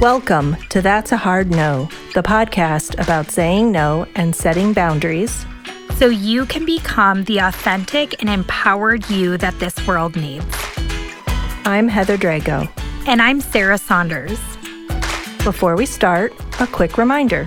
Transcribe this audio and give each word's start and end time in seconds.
Welcome 0.00 0.58
to 0.68 0.82
That's 0.82 1.10
a 1.12 1.16
Hard 1.16 1.50
No, 1.50 1.88
the 2.12 2.22
podcast 2.22 3.02
about 3.02 3.30
saying 3.30 3.72
no 3.72 4.06
and 4.14 4.36
setting 4.36 4.74
boundaries 4.74 5.46
so 5.94 6.08
you 6.08 6.44
can 6.44 6.66
become 6.66 7.24
the 7.24 7.38
authentic 7.38 8.20
and 8.20 8.28
empowered 8.28 9.08
you 9.08 9.38
that 9.38 9.58
this 9.58 9.74
world 9.86 10.14
needs. 10.14 10.44
I'm 11.64 11.88
Heather 11.88 12.18
Drago. 12.18 12.70
And 13.08 13.22
I'm 13.22 13.40
Sarah 13.40 13.78
Saunders. 13.78 14.38
Before 15.42 15.76
we 15.76 15.86
start, 15.86 16.34
a 16.60 16.66
quick 16.66 16.98
reminder. 16.98 17.46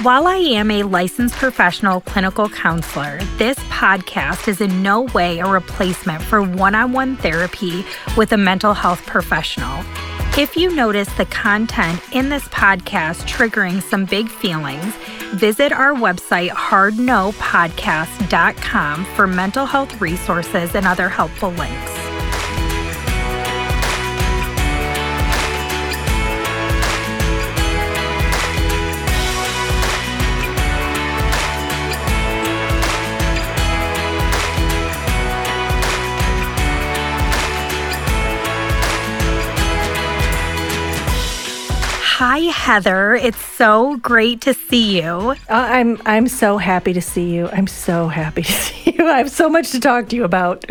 While 0.00 0.26
I 0.26 0.36
am 0.36 0.70
a 0.70 0.82
licensed 0.82 1.34
professional 1.34 2.00
clinical 2.00 2.48
counselor, 2.48 3.18
this 3.36 3.58
podcast 3.68 4.48
is 4.48 4.62
in 4.62 4.82
no 4.82 5.02
way 5.02 5.40
a 5.40 5.46
replacement 5.46 6.22
for 6.22 6.42
one 6.42 6.74
on 6.74 6.92
one 6.92 7.18
therapy 7.18 7.84
with 8.16 8.32
a 8.32 8.38
mental 8.38 8.72
health 8.72 9.04
professional. 9.04 9.84
If 10.38 10.54
you 10.54 10.76
notice 10.76 11.10
the 11.14 11.24
content 11.24 11.98
in 12.12 12.28
this 12.28 12.46
podcast 12.48 13.26
triggering 13.26 13.82
some 13.82 14.04
big 14.04 14.28
feelings, 14.28 14.94
visit 15.32 15.72
our 15.72 15.94
website, 15.94 16.50
hardnopodcast.com, 16.50 19.04
for 19.06 19.26
mental 19.26 19.64
health 19.64 19.98
resources 19.98 20.74
and 20.74 20.86
other 20.86 21.08
helpful 21.08 21.52
links. 21.52 21.95
Hi, 42.36 42.50
Heather. 42.66 43.14
It's 43.14 43.40
so 43.40 43.96
great 43.98 44.40
to 44.40 44.52
see 44.52 45.00
you. 45.00 45.04
Uh, 45.04 45.36
I'm 45.48 46.02
I'm 46.04 46.26
so 46.26 46.58
happy 46.58 46.92
to 46.94 47.00
see 47.00 47.32
you. 47.32 47.48
I'm 47.50 47.68
so 47.68 48.08
happy 48.08 48.42
to 48.42 48.52
see 48.66 48.90
you. 48.98 49.06
I 49.06 49.18
have 49.18 49.30
so 49.30 49.48
much 49.48 49.70
to 49.70 49.78
talk 49.78 50.08
to 50.08 50.16
you 50.16 50.24
about. 50.24 50.64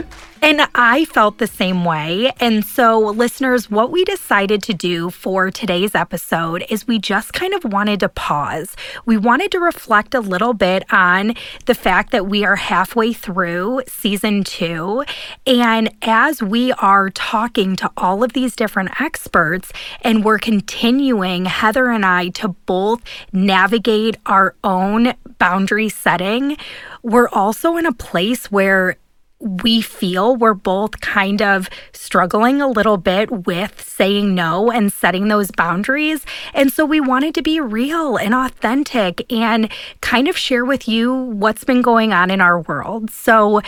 And 0.45 0.61
I 0.75 1.05
felt 1.05 1.39
the 1.39 1.47
same 1.47 1.85
way. 1.85 2.31
And 2.39 2.63
so, 2.63 2.99
listeners, 2.99 3.71
what 3.71 3.89
we 3.89 4.03
decided 4.03 4.61
to 4.63 4.75
do 4.75 5.09
for 5.09 5.49
today's 5.49 5.95
episode 5.95 6.63
is 6.69 6.85
we 6.85 6.99
just 6.99 7.33
kind 7.33 7.55
of 7.55 7.63
wanted 7.63 8.01
to 8.01 8.09
pause. 8.09 8.75
We 9.07 9.17
wanted 9.17 9.51
to 9.53 9.59
reflect 9.59 10.13
a 10.13 10.19
little 10.19 10.53
bit 10.53 10.83
on 10.93 11.33
the 11.65 11.73
fact 11.73 12.11
that 12.11 12.27
we 12.27 12.45
are 12.45 12.57
halfway 12.57 13.11
through 13.11 13.81
season 13.87 14.43
two. 14.43 15.03
And 15.47 15.91
as 16.03 16.43
we 16.43 16.73
are 16.73 17.09
talking 17.09 17.75
to 17.77 17.89
all 17.97 18.23
of 18.23 18.33
these 18.33 18.55
different 18.55 19.01
experts, 19.01 19.71
and 20.01 20.23
we're 20.23 20.37
continuing, 20.37 21.45
Heather 21.45 21.84
and 21.89 22.05
I, 22.05 22.29
to 22.29 22.49
both 22.49 23.01
navigate 23.31 24.17
our 24.25 24.55
own 24.63 25.13
boundary 25.37 25.89
setting, 25.89 26.57
we're 27.03 27.29
also 27.29 27.77
in 27.77 27.85
a 27.85 27.93
place 27.93 28.51
where 28.51 28.97
we 29.39 29.81
feel 29.81 30.35
we're 30.35 30.53
both 30.53 31.01
kind 31.01 31.41
of 31.41 31.69
struggling 31.91 32.61
a 32.61 32.67
little 32.67 32.97
bit 32.97 33.45
with 33.45 33.81
saying 33.81 34.33
no 34.33 34.71
and 34.71 34.91
setting 34.91 35.27
those 35.27 35.51
boundaries. 35.51 36.25
And 36.53 36.71
so 36.71 36.85
we 36.85 37.01
wanted 37.01 37.35
to 37.35 37.41
be 37.41 37.59
real 37.59 38.15
and 38.15 38.33
authentic 38.33 39.31
and 39.31 39.69
kind 40.01 40.27
of 40.27 40.37
share 40.37 40.65
with 40.65 40.87
you 40.87 41.13
what's 41.13 41.63
been 41.63 41.81
going 41.81 42.13
on 42.13 42.31
in 42.31 42.41
our 42.41 42.61
world. 42.61 43.11
So, 43.11 43.61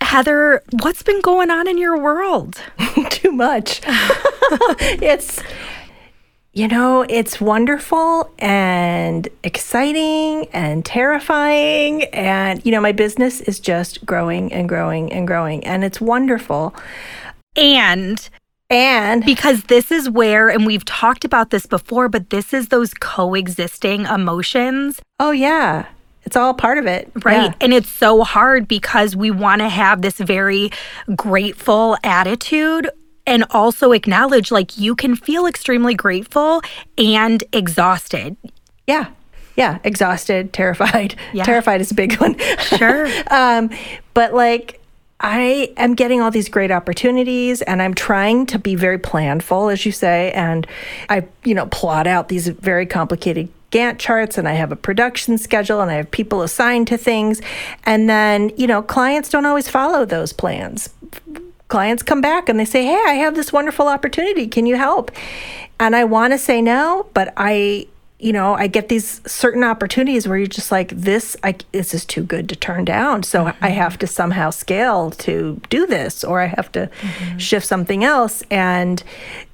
Heather, 0.00 0.62
what's 0.82 1.02
been 1.02 1.20
going 1.20 1.50
on 1.50 1.68
in 1.68 1.76
your 1.76 1.98
world? 1.98 2.60
Too 3.10 3.30
much. 3.30 3.82
it's 3.86 5.42
you 6.60 6.68
know, 6.68 7.06
it's 7.08 7.40
wonderful 7.40 8.30
and 8.38 9.26
exciting 9.42 10.46
and 10.52 10.84
terrifying. 10.84 12.04
And, 12.12 12.62
you 12.66 12.70
know, 12.70 12.82
my 12.82 12.92
business 12.92 13.40
is 13.40 13.58
just 13.58 14.04
growing 14.04 14.52
and 14.52 14.68
growing 14.68 15.10
and 15.10 15.26
growing. 15.26 15.64
And 15.64 15.82
it's 15.84 16.02
wonderful. 16.02 16.74
And 17.56 18.28
and 18.68 19.24
because 19.24 19.62
this 19.64 19.90
is 19.90 20.10
where, 20.10 20.50
and 20.50 20.66
we've 20.66 20.84
talked 20.84 21.24
about 21.24 21.48
this 21.48 21.64
before, 21.64 22.10
but 22.10 22.28
this 22.28 22.52
is 22.52 22.68
those 22.68 22.92
coexisting 22.92 24.04
emotions. 24.04 25.00
Oh, 25.18 25.30
yeah. 25.30 25.86
It's 26.24 26.36
all 26.36 26.52
part 26.52 26.76
of 26.76 26.86
it. 26.86 27.10
Right. 27.24 27.50
Yeah. 27.50 27.54
And 27.62 27.72
it's 27.72 27.88
so 27.88 28.22
hard 28.22 28.68
because 28.68 29.16
we 29.16 29.30
want 29.30 29.62
to 29.62 29.68
have 29.70 30.02
this 30.02 30.18
very 30.18 30.70
grateful 31.16 31.96
attitude 32.04 32.90
and 33.26 33.44
also 33.50 33.92
acknowledge 33.92 34.50
like 34.50 34.78
you 34.78 34.94
can 34.94 35.14
feel 35.16 35.46
extremely 35.46 35.94
grateful 35.94 36.62
and 36.98 37.44
exhausted. 37.52 38.36
Yeah. 38.86 39.08
Yeah, 39.56 39.78
exhausted, 39.84 40.52
terrified. 40.52 41.14
Yeah. 41.32 41.44
Terrified 41.44 41.80
is 41.80 41.90
a 41.90 41.94
big 41.94 42.14
one. 42.14 42.36
Sure. 42.58 43.06
um, 43.30 43.70
but 44.14 44.34
like 44.34 44.80
I 45.20 45.72
am 45.76 45.94
getting 45.94 46.22
all 46.22 46.30
these 46.30 46.48
great 46.48 46.70
opportunities 46.70 47.60
and 47.62 47.82
I'm 47.82 47.94
trying 47.94 48.46
to 48.46 48.58
be 48.58 48.74
very 48.74 48.98
planful, 48.98 49.72
as 49.72 49.84
you 49.84 49.92
say. 49.92 50.32
And 50.32 50.66
I, 51.08 51.26
you 51.44 51.54
know, 51.54 51.66
plot 51.66 52.06
out 52.06 52.28
these 52.28 52.48
very 52.48 52.86
complicated 52.86 53.50
Gantt 53.70 53.98
charts 53.98 54.38
and 54.38 54.48
I 54.48 54.54
have 54.54 54.72
a 54.72 54.76
production 54.76 55.38
schedule 55.38 55.80
and 55.80 55.90
I 55.90 55.94
have 55.94 56.10
people 56.10 56.42
assigned 56.42 56.88
to 56.88 56.96
things. 56.96 57.40
And 57.84 58.08
then, 58.08 58.50
you 58.56 58.66
know, 58.66 58.82
clients 58.82 59.28
don't 59.28 59.46
always 59.46 59.68
follow 59.68 60.04
those 60.04 60.32
plans 60.32 60.88
clients 61.70 62.02
come 62.02 62.20
back 62.20 62.48
and 62.48 62.60
they 62.60 62.64
say, 62.66 62.84
Hey, 62.84 63.02
I 63.06 63.14
have 63.14 63.34
this 63.34 63.52
wonderful 63.52 63.88
opportunity. 63.88 64.46
Can 64.46 64.66
you 64.66 64.76
help? 64.76 65.10
And 65.78 65.96
I 65.96 66.04
want 66.04 66.34
to 66.34 66.38
say 66.38 66.60
no, 66.60 67.08
but 67.14 67.32
I, 67.38 67.86
you 68.20 68.32
know, 68.32 68.54
I 68.54 68.66
get 68.66 68.88
these 68.88 69.20
certain 69.26 69.64
opportunities 69.64 70.28
where 70.28 70.36
you're 70.36 70.46
just 70.46 70.70
like, 70.70 70.90
this, 70.90 71.36
I, 71.42 71.56
this 71.72 71.94
is 71.94 72.04
too 72.04 72.22
good 72.22 72.48
to 72.50 72.56
turn 72.56 72.84
down. 72.84 73.22
So 73.22 73.44
mm-hmm. 73.44 73.64
I 73.64 73.70
have 73.70 73.98
to 73.98 74.06
somehow 74.06 74.50
scale 74.50 75.10
to 75.12 75.60
do 75.70 75.86
this, 75.86 76.22
or 76.22 76.40
I 76.40 76.46
have 76.46 76.70
to 76.72 76.90
mm-hmm. 77.00 77.38
shift 77.38 77.66
something 77.66 78.04
else. 78.04 78.42
And 78.50 79.02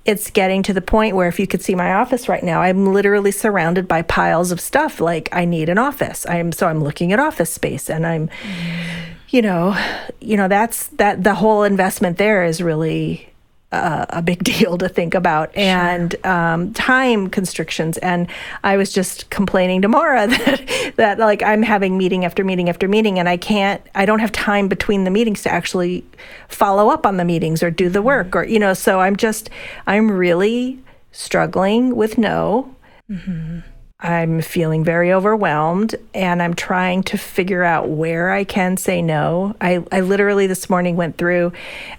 it's 0.04 0.30
getting 0.30 0.62
to 0.64 0.72
the 0.72 0.80
point 0.80 1.14
where 1.14 1.28
if 1.28 1.38
you 1.38 1.46
could 1.46 1.62
see 1.62 1.74
my 1.74 1.94
office 1.94 2.28
right 2.28 2.42
now, 2.42 2.60
I'm 2.60 2.92
literally 2.92 3.30
surrounded 3.30 3.86
by 3.86 4.02
piles 4.02 4.50
of 4.50 4.60
stuff. 4.60 5.00
Like 5.00 5.28
I 5.32 5.44
need 5.44 5.68
an 5.68 5.78
office. 5.78 6.26
I'm 6.26 6.52
so 6.52 6.66
I'm 6.68 6.82
looking 6.82 7.12
at 7.12 7.20
office 7.20 7.52
space 7.52 7.88
and 7.88 8.06
I'm 8.06 8.28
mm 8.28 9.06
you 9.28 9.42
know, 9.42 9.76
you 10.20 10.36
know 10.36 10.48
that's 10.48 10.86
that 10.88 11.24
the 11.24 11.34
whole 11.34 11.64
investment 11.64 12.16
there 12.16 12.44
is 12.44 12.62
really 12.62 13.28
uh, 13.72 14.06
a 14.10 14.22
big 14.22 14.42
deal 14.44 14.78
to 14.78 14.88
think 14.88 15.14
about 15.14 15.52
sure. 15.54 15.62
and 15.62 16.26
um, 16.26 16.72
time 16.74 17.28
constrictions 17.28 17.98
and 17.98 18.28
i 18.64 18.76
was 18.76 18.92
just 18.92 19.28
complaining 19.30 19.82
to 19.82 19.88
mara 19.88 20.26
that, 20.28 20.92
that 20.96 21.18
like 21.18 21.42
i'm 21.42 21.62
having 21.62 21.98
meeting 21.98 22.24
after 22.24 22.44
meeting 22.44 22.68
after 22.68 22.86
meeting 22.88 23.18
and 23.18 23.28
i 23.28 23.36
can't 23.36 23.82
i 23.94 24.06
don't 24.06 24.20
have 24.20 24.32
time 24.32 24.68
between 24.68 25.04
the 25.04 25.10
meetings 25.10 25.42
to 25.42 25.52
actually 25.52 26.04
follow 26.48 26.88
up 26.88 27.06
on 27.06 27.16
the 27.16 27.24
meetings 27.24 27.62
or 27.62 27.70
do 27.70 27.88
the 27.88 27.98
mm-hmm. 27.98 28.06
work 28.06 28.36
or 28.36 28.44
you 28.44 28.58
know 28.58 28.74
so 28.74 29.00
i'm 29.00 29.16
just 29.16 29.50
i'm 29.86 30.10
really 30.10 30.78
struggling 31.12 31.96
with 31.96 32.18
no 32.18 32.74
mm-hmm. 33.10 33.60
I'm 34.00 34.42
feeling 34.42 34.84
very 34.84 35.10
overwhelmed 35.12 35.94
and 36.12 36.42
I'm 36.42 36.54
trying 36.54 37.02
to 37.04 37.16
figure 37.16 37.64
out 37.64 37.88
where 37.88 38.30
I 38.30 38.44
can 38.44 38.76
say 38.76 39.00
no. 39.00 39.56
I, 39.60 39.82
I 39.90 40.00
literally 40.00 40.46
this 40.46 40.68
morning 40.68 40.96
went 40.96 41.16
through 41.16 41.52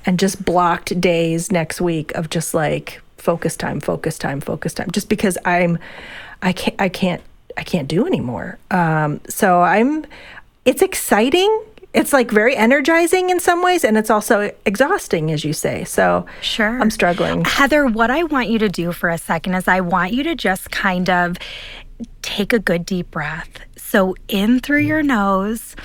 and 0.05 0.19
just 0.19 0.45
blocked 0.45 0.99
days 1.01 1.51
next 1.51 1.81
week 1.81 2.13
of 2.13 2.29
just 2.29 2.53
like 2.53 3.01
focus 3.17 3.55
time, 3.55 3.79
focus 3.79 4.19
time, 4.19 4.41
focus 4.41 4.75
time, 4.75 4.91
just 4.91 5.09
because 5.09 5.39
I'm, 5.43 5.79
I 6.43 6.53
can't, 6.53 6.75
I 6.79 6.89
can't, 6.89 7.23
I 7.57 7.63
can't 7.63 7.87
do 7.87 8.05
anymore. 8.05 8.59
Um, 8.69 9.19
so 9.27 9.61
I'm, 9.61 10.05
it's 10.65 10.83
exciting 10.83 11.63
it's 11.93 12.11
like 12.13 12.29
very 12.29 12.55
energizing 12.55 13.29
in 13.29 13.39
some 13.39 13.63
ways 13.63 13.83
and 13.83 13.97
it's 13.97 14.09
also 14.09 14.51
exhausting 14.65 15.31
as 15.31 15.45
you 15.45 15.53
say 15.53 15.83
so 15.85 16.25
sure 16.41 16.79
i'm 16.81 16.91
struggling 16.91 17.45
heather 17.45 17.85
what 17.85 18.11
i 18.11 18.23
want 18.23 18.49
you 18.49 18.59
to 18.59 18.67
do 18.67 18.91
for 18.91 19.09
a 19.09 19.17
second 19.17 19.55
is 19.55 19.67
i 19.67 19.79
want 19.79 20.11
you 20.11 20.21
to 20.21 20.35
just 20.35 20.69
kind 20.69 21.09
of 21.09 21.37
take 22.21 22.53
a 22.53 22.59
good 22.59 22.85
deep 22.85 23.11
breath. 23.11 23.59
So, 23.75 24.15
in 24.27 24.59
through 24.59 24.81
your 24.81 25.03
nose 25.03 25.75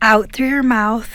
Out 0.00 0.32
through 0.32 0.48
your 0.48 0.62
mouth 0.62 1.10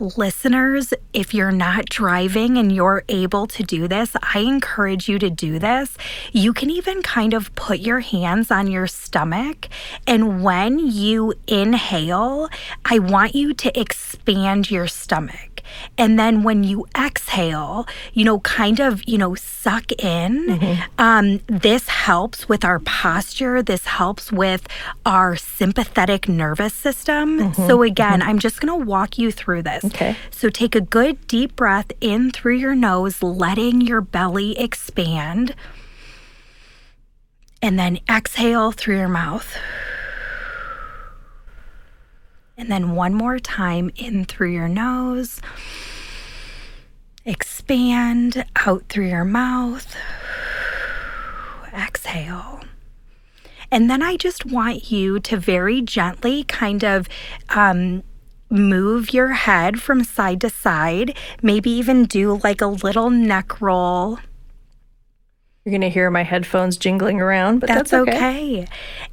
listeners, 0.00 0.94
if 1.12 1.34
you're 1.34 1.52
not 1.52 1.86
driving 1.86 2.56
and 2.56 2.70
you're 2.72 3.04
able 3.08 3.46
to 3.48 3.62
do 3.62 3.88
this, 3.88 4.14
I 4.22 4.40
encourage 4.40 5.08
you 5.08 5.18
to 5.18 5.30
do 5.30 5.58
this. 5.58 5.96
You 6.32 6.52
can 6.52 6.70
even 6.70 7.02
kind 7.02 7.34
of 7.34 7.54
put 7.54 7.80
your 7.80 8.00
hands 8.00 8.50
on 8.50 8.68
your 8.68 8.86
stomach. 8.86 9.68
And 10.06 10.42
when 10.42 10.78
you 10.78 11.34
inhale, 11.46 12.48
I 12.84 12.98
want 12.98 13.34
you 13.34 13.54
to 13.54 13.78
expand 13.78 14.70
your 14.70 14.86
stomach. 14.86 15.47
And 15.96 16.18
then 16.18 16.42
when 16.42 16.64
you 16.64 16.86
exhale, 16.96 17.86
you 18.12 18.24
know, 18.24 18.40
kind 18.40 18.80
of, 18.80 19.02
you 19.06 19.18
know, 19.18 19.34
suck 19.34 19.92
in. 19.92 20.46
Mm-hmm. 20.46 20.82
Um, 20.98 21.40
this 21.46 21.88
helps 21.88 22.48
with 22.48 22.64
our 22.64 22.78
posture. 22.80 23.62
This 23.62 23.84
helps 23.84 24.32
with 24.32 24.66
our 25.04 25.36
sympathetic 25.36 26.28
nervous 26.28 26.74
system. 26.74 27.38
Mm-hmm. 27.38 27.66
So, 27.66 27.82
again, 27.82 28.20
mm-hmm. 28.20 28.28
I'm 28.28 28.38
just 28.38 28.60
going 28.60 28.78
to 28.78 28.86
walk 28.86 29.18
you 29.18 29.30
through 29.30 29.62
this. 29.62 29.84
Okay. 29.84 30.16
So, 30.30 30.48
take 30.48 30.74
a 30.74 30.80
good 30.80 31.26
deep 31.26 31.56
breath 31.56 31.92
in 32.00 32.30
through 32.30 32.56
your 32.56 32.74
nose, 32.74 33.22
letting 33.22 33.80
your 33.80 34.00
belly 34.00 34.58
expand. 34.58 35.54
And 37.60 37.78
then 37.78 37.98
exhale 38.08 38.70
through 38.70 38.98
your 38.98 39.08
mouth. 39.08 39.56
And 42.58 42.72
then 42.72 42.96
one 42.96 43.14
more 43.14 43.38
time 43.38 43.88
in 43.94 44.24
through 44.24 44.50
your 44.50 44.68
nose. 44.68 45.40
Expand 47.24 48.44
out 48.66 48.82
through 48.88 49.06
your 49.06 49.24
mouth. 49.24 49.94
Exhale. 51.72 52.60
And 53.70 53.88
then 53.88 54.02
I 54.02 54.16
just 54.16 54.44
want 54.44 54.90
you 54.90 55.20
to 55.20 55.36
very 55.36 55.80
gently 55.82 56.42
kind 56.42 56.82
of 56.82 57.08
um, 57.50 58.02
move 58.50 59.12
your 59.12 59.34
head 59.34 59.80
from 59.80 60.02
side 60.02 60.40
to 60.40 60.50
side. 60.50 61.16
Maybe 61.40 61.70
even 61.70 62.06
do 62.06 62.40
like 62.42 62.60
a 62.60 62.66
little 62.66 63.08
neck 63.08 63.60
roll 63.60 64.18
you're 65.68 65.78
going 65.78 65.90
to 65.90 65.94
hear 65.94 66.10
my 66.10 66.22
headphones 66.22 66.78
jingling 66.78 67.20
around, 67.20 67.58
but 67.58 67.66
that's, 67.66 67.90
that's 67.90 68.08
okay. 68.08 68.62
okay. 68.62 68.68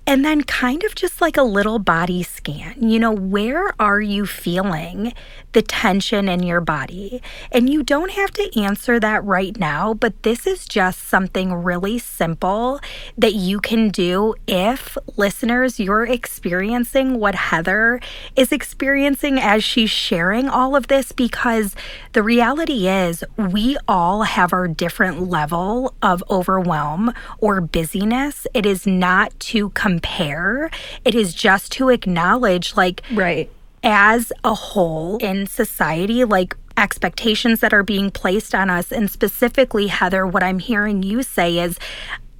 And 0.07 0.24
then 0.24 0.42
kind 0.44 0.86
of 0.86 0.96
just 0.96 1.19
like 1.19 1.36
a 1.36 1.44
little 1.44 1.80
body 1.80 2.24
scan. 2.24 2.75
You 2.81 2.98
know, 2.98 3.12
where 3.12 3.74
are 3.78 4.00
you 4.00 4.25
feeling 4.25 5.12
the 5.52 5.62
tension 5.62 6.30
in 6.30 6.44
your 6.44 6.62
body? 6.62 7.22
And 7.52 7.69
you 7.69 7.84
don't 7.84 8.12
have 8.12 8.31
to 8.31 8.62
answer 8.62 9.02
that 9.02 9.22
right 9.25 9.60
now, 9.60 9.94
but 9.94 10.24
this 10.24 10.48
is 10.48 10.66
just 10.66 11.04
something 11.07 11.54
really 11.54 12.00
simple 12.00 12.80
that 13.18 13.34
you 13.34 13.60
can 13.60 13.90
do 13.90 14.36
if 14.48 14.98
listeners 15.18 15.78
you're 15.78 16.06
experiencing 16.06 17.19
what 17.19 17.36
Heather 17.36 18.00
is 18.38 18.54
experiencing 18.54 19.40
as 19.40 19.62
she's 19.62 19.90
sharing 19.90 20.48
all 20.48 20.74
of 20.74 20.88
this 20.88 21.12
because 21.12 21.75
the 22.13 22.24
reality 22.24 22.88
is 22.88 23.25
we 23.38 23.78
all 23.90 24.24
have 24.24 24.54
our 24.54 24.69
different 24.69 25.30
level 25.30 25.94
of 26.01 26.24
overwhelm 26.30 26.44
or 27.39 27.62
busyness. 27.62 28.47
It 28.53 28.65
is 28.65 28.86
not 28.86 29.38
to 29.51 29.69
compare, 29.69 30.69
it 31.03 31.15
is 31.15 31.33
just 31.33 31.71
to 31.74 31.89
acknowledge, 31.89 32.75
like, 32.75 33.01
right. 33.12 33.50
As 33.88 34.33
a 34.44 34.56
whole 34.56 35.18
in 35.18 35.45
society, 35.45 36.25
like 36.25 36.56
expectations 36.75 37.59
that 37.59 37.71
are 37.74 37.83
being 37.83 38.09
placed 38.09 38.56
on 38.56 38.69
us. 38.69 38.92
And 38.92 39.12
specifically, 39.12 39.88
Heather, 39.88 40.25
what 40.25 40.42
I'm 40.42 40.59
hearing 40.59 41.03
you 41.03 41.21
say 41.21 41.59
is, 41.59 41.77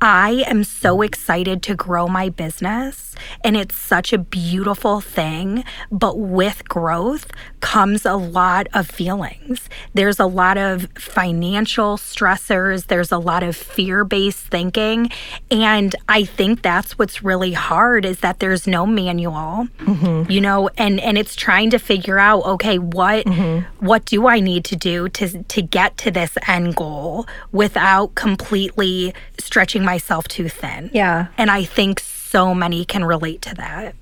I 0.02 0.44
am 0.48 0.64
so 0.64 1.02
excited 1.02 1.64
to 1.64 1.76
grow 1.76 2.08
my 2.08 2.30
business, 2.30 3.15
and 3.44 3.56
it's 3.56 3.76
such 3.76 4.14
a 4.14 4.18
beautiful 4.18 5.02
thing. 5.02 5.64
But 5.92 6.20
with 6.20 6.68
growth 6.68 7.32
comes 7.62 8.06
a 8.06 8.16
lot 8.16 8.68
of 8.74 8.88
feelings. 8.88 9.70
There's 9.94 10.20
a 10.20 10.26
lot 10.26 10.58
of 10.58 10.88
financial 10.96 11.98
stressors, 11.98 12.88
there's 12.88 13.12
a 13.12 13.18
lot 13.18 13.44
of 13.44 13.56
fear 13.56 14.04
based 14.04 14.48
thinking. 14.48 15.10
And 15.50 15.96
I 16.08 16.26
think 16.26 16.62
that's 16.62 16.98
what's 16.98 17.24
really 17.24 17.54
hard 17.54 18.06
is 18.06 18.20
that 18.20 18.40
there's 18.40 18.68
no 18.68 18.86
manual, 18.86 19.68
mm-hmm. 19.80 20.32
you 20.32 20.42
know, 20.42 20.70
and, 20.78 21.00
and 21.00 21.18
it's 21.18 21.36
trying 21.36 21.70
to 21.72 21.80
figure 21.80 22.20
out 22.20 22.46
okay, 22.46 22.78
what, 22.78 23.26
mm-hmm. 23.26 23.86
what 23.86 24.06
do 24.06 24.28
I 24.28 24.40
need 24.40 24.66
to 24.66 24.76
do 24.76 25.10
to, 25.10 25.44
to 25.44 25.62
get 25.62 25.98
to 25.98 26.12
this 26.12 26.38
end 26.48 26.76
goal 26.76 27.26
without 27.52 28.16
completely 28.16 29.14
stretching 29.40 29.84
myself 29.84 30.28
too 30.28 30.50
thin. 30.50 30.90
Yeah. 30.94 31.28
And 31.38 31.50
I 31.50 31.64
think 31.64 32.00
so 32.00 32.15
many 32.54 32.86
can 32.86 33.04
relate 33.06 33.42
to 33.44 33.56
that. 33.56 33.96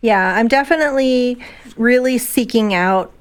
Yeah, 0.00 0.34
I'm 0.36 0.48
definitely 0.48 1.38
really 1.76 2.18
seeking 2.18 2.74
out 2.74 3.12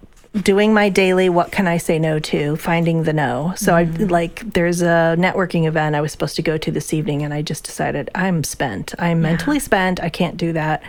doing 0.44 0.74
my 0.74 0.90
daily 0.90 1.30
what 1.30 1.52
can 1.52 1.68
I 1.68 1.78
say 1.78 1.98
no 1.98 2.20
to, 2.20 2.56
finding 2.58 3.04
the 3.04 3.14
no. 3.14 3.54
So 3.56 3.74
mm-hmm. 3.74 4.04
I 4.04 4.08
like 4.08 4.54
there's 4.54 4.82
a 4.82 5.16
networking 5.18 5.66
event 5.68 5.96
I 5.96 6.02
was 6.02 6.12
supposed 6.12 6.36
to 6.36 6.42
go 6.42 6.58
to 6.58 6.72
this 6.72 6.94
evening 6.94 7.24
and 7.24 7.34
I 7.34 7.42
just 7.42 7.64
decided 7.64 8.10
I'm 8.14 8.44
spent. 8.44 8.94
I'm 9.00 9.22
yeah. 9.24 9.30
mentally 9.30 9.60
spent. 9.60 10.02
I 10.02 10.10
can't 10.10 10.38
do 10.38 10.54
that. 10.54 10.84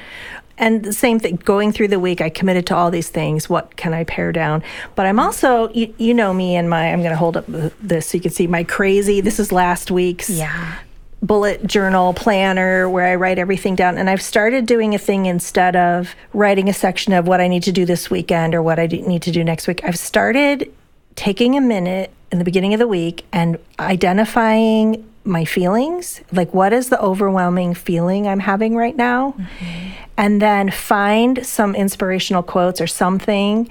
And 0.61 0.83
the 0.83 0.93
same 0.93 1.21
thing, 1.21 1.37
going 1.37 1.71
through 1.71 1.89
the 1.89 2.01
week, 2.01 2.21
I 2.21 2.31
committed 2.31 2.67
to 2.67 2.77
all 2.77 2.91
these 2.91 3.09
things. 3.09 3.49
What 3.49 3.77
can 3.77 3.95
I 3.95 4.03
pare 4.03 4.33
down? 4.33 4.65
But 4.97 5.07
I'm 5.07 5.21
also, 5.21 5.69
you, 5.69 5.95
you 5.99 6.13
know 6.13 6.35
me 6.35 6.57
and 6.57 6.69
my, 6.69 6.93
I'm 6.93 6.99
going 6.99 7.13
to 7.13 7.17
hold 7.17 7.37
up 7.37 7.45
this 7.47 8.09
so 8.09 8.17
you 8.17 8.23
can 8.23 8.33
see 8.33 8.49
my 8.49 8.65
crazy, 8.65 9.21
this 9.21 9.39
is 9.39 9.53
last 9.53 9.93
week's 9.93 10.29
yeah 10.29 10.79
bullet 11.23 11.67
journal 11.67 12.15
planner 12.15 12.89
where 12.89 13.07
I 13.07 13.17
write 13.17 13.39
everything 13.39 13.75
down. 13.75 13.99
And 13.99 14.09
I've 14.09 14.23
started 14.23 14.67
doing 14.67 14.95
a 14.95 14.99
thing 14.99 15.27
instead 15.27 15.75
of 15.75 16.15
writing 16.33 16.69
a 16.69 16.73
section 16.73 17.13
of 17.13 17.27
what 17.27 17.41
I 17.41 17.49
need 17.49 17.65
to 17.65 17.73
do 17.73 17.85
this 17.85 18.11
weekend 18.11 18.55
or 18.55 18.63
what 18.63 18.79
I 18.79 18.87
need 18.87 19.23
to 19.23 19.33
do 19.33 19.43
next 19.43 19.67
week. 19.67 19.83
I've 19.85 19.99
started 19.99 20.73
taking 21.17 21.57
a 21.57 21.61
minute 21.61 22.13
in 22.31 22.39
the 22.39 22.45
beginning 22.45 22.75
of 22.75 22.79
the 22.79 22.89
week 22.89 23.25
and 23.33 23.59
identifying 23.81 25.05
my 25.25 25.45
feelings 25.45 26.23
like 26.33 26.55
what 26.55 26.73
is 26.73 26.89
the 26.89 27.01
overwhelming 27.03 27.75
feeling 27.75 28.27
i'm 28.27 28.41
having 28.41 28.75
right 28.75 28.97
now 28.97 29.33
mm-hmm. 29.33 29.91
and 30.17 30.41
then 30.41 30.71
find 30.71 31.45
some 31.45 31.75
inspirational 31.75 32.43
quotes 32.43 32.81
or 32.81 32.87
something 32.87 33.69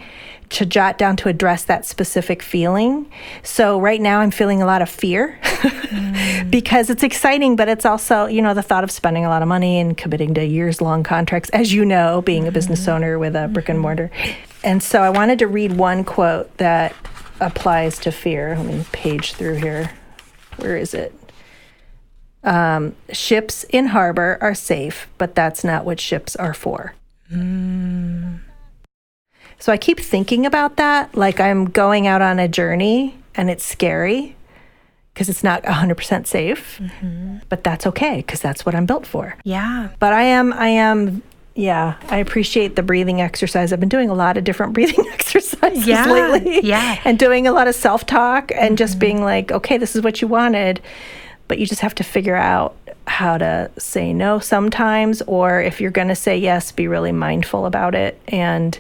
to 0.50 0.66
jot 0.66 0.98
down 0.98 1.16
to 1.18 1.30
address 1.30 1.64
that 1.66 1.86
specific 1.86 2.42
feeling. 2.42 3.12
So 3.44 3.80
right 3.80 4.00
now 4.00 4.20
I'm 4.20 4.32
feeling 4.32 4.62
a 4.62 4.66
lot 4.66 4.82
of 4.82 4.90
fear 4.90 5.38
mm. 5.44 6.50
because 6.50 6.90
it's 6.90 7.04
exciting, 7.04 7.56
but 7.56 7.68
it's 7.68 7.86
also, 7.86 8.28
you 8.28 8.42
know, 8.42 8.54
the 8.54 8.62
thought 8.62 8.84
of 8.84 8.92
spending 8.92 9.26
a 9.26 9.30
lot 9.30 9.42
of 9.42 9.48
money 9.48 9.80
and 9.80 9.98
committing 9.98 10.34
to 10.36 10.46
years 10.46 10.82
long 10.82 11.04
contracts, 11.04 11.50
as 11.50 11.74
you 11.74 11.84
know, 11.84 12.22
being 12.22 12.44
mm-hmm. 12.44 12.50
a 12.50 12.52
business 12.52 12.82
mm-hmm. 12.82 12.92
owner 12.92 13.20
with 13.20 13.36
a 13.36 13.48
brick 13.48 13.68
and 13.70 13.78
mm-hmm. 13.78 13.84
mortar. 13.84 14.12
And 14.64 14.82
so 14.82 15.02
I 15.02 15.10
wanted 15.10 15.40
to 15.40 15.48
read 15.48 15.74
one 15.74 16.04
quote 16.04 16.56
that 16.58 16.96
applies 17.40 18.00
to 18.00 18.12
fear. 18.12 18.56
Let 18.56 18.66
me 18.66 18.86
page 18.92 19.34
through 19.34 19.56
here. 19.56 19.92
Where 20.58 20.78
is 20.78 20.94
it? 20.94 21.14
Um, 22.44 22.96
ships 23.12 23.66
in 23.66 23.88
harbor 23.88 24.38
are 24.40 24.56
safe, 24.56 25.08
but 25.18 25.36
that's 25.36 25.64
not 25.64 25.86
what 25.86 26.00
ships 26.00 26.36
are 26.38 26.54
for. 26.54 26.96
Mm. 27.32 28.40
So 29.60 29.72
I 29.72 29.78
keep 29.78 30.00
thinking 30.00 30.46
about 30.46 30.78
that 30.78 31.16
like 31.16 31.40
I'm 31.40 31.66
going 31.66 32.08
out 32.08 32.22
on 32.22 32.40
a 32.40 32.48
journey 32.48 33.18
and 33.36 33.50
it's 33.50 33.66
scary 33.66 34.36
because 35.14 35.30
it's 35.30 35.44
not 35.44 35.64
100% 35.64 36.28
safe. 36.28 36.80
Mm-hmm. 36.80 37.38
But 37.50 37.64
that's 37.64 37.88
okay 37.88 38.18
because 38.18 38.40
that's 38.40 38.66
what 38.66 38.76
I'm 38.76 38.86
built 38.86 39.08
for. 39.08 39.36
Yeah. 39.44 39.90
But 40.00 40.14
I 40.14 40.24
am 40.24 40.54
I 40.54 40.70
am 40.70 41.24
yeah, 41.56 41.96
I 42.10 42.18
appreciate 42.18 42.76
the 42.76 42.84
breathing 42.84 43.20
exercise. 43.20 43.74
I've 43.74 43.80
been 43.80 43.90
doing 43.90 44.12
a 44.12 44.14
lot 44.14 44.38
of 44.38 44.44
different 44.44 44.74
breathing 44.76 45.08
exercises 45.12 45.88
yeah, 45.88 46.06
lately. 46.06 46.64
Yeah. 46.64 47.02
And 47.04 47.18
doing 47.18 47.48
a 47.48 47.52
lot 47.52 47.68
of 47.68 47.74
self-talk 47.74 48.52
and 48.52 48.62
mm-hmm. 48.62 48.76
just 48.76 49.00
being 49.00 49.24
like, 49.24 49.52
okay, 49.52 49.80
this 49.80 49.96
is 49.96 50.04
what 50.04 50.22
you 50.22 50.28
wanted, 50.28 50.82
but 51.48 51.58
you 51.58 51.66
just 51.66 51.82
have 51.82 51.96
to 51.96 52.04
figure 52.04 52.36
out 52.36 52.76
how 53.08 53.40
to 53.40 53.72
say 53.80 54.14
no 54.14 54.38
sometimes 54.38 55.24
or 55.24 55.60
if 55.62 55.82
you're 55.82 55.90
going 55.90 56.10
to 56.10 56.16
say 56.16 56.38
yes, 56.38 56.72
be 56.72 56.88
really 56.88 57.12
mindful 57.12 57.66
about 57.66 57.96
it 57.96 58.22
and 58.28 58.78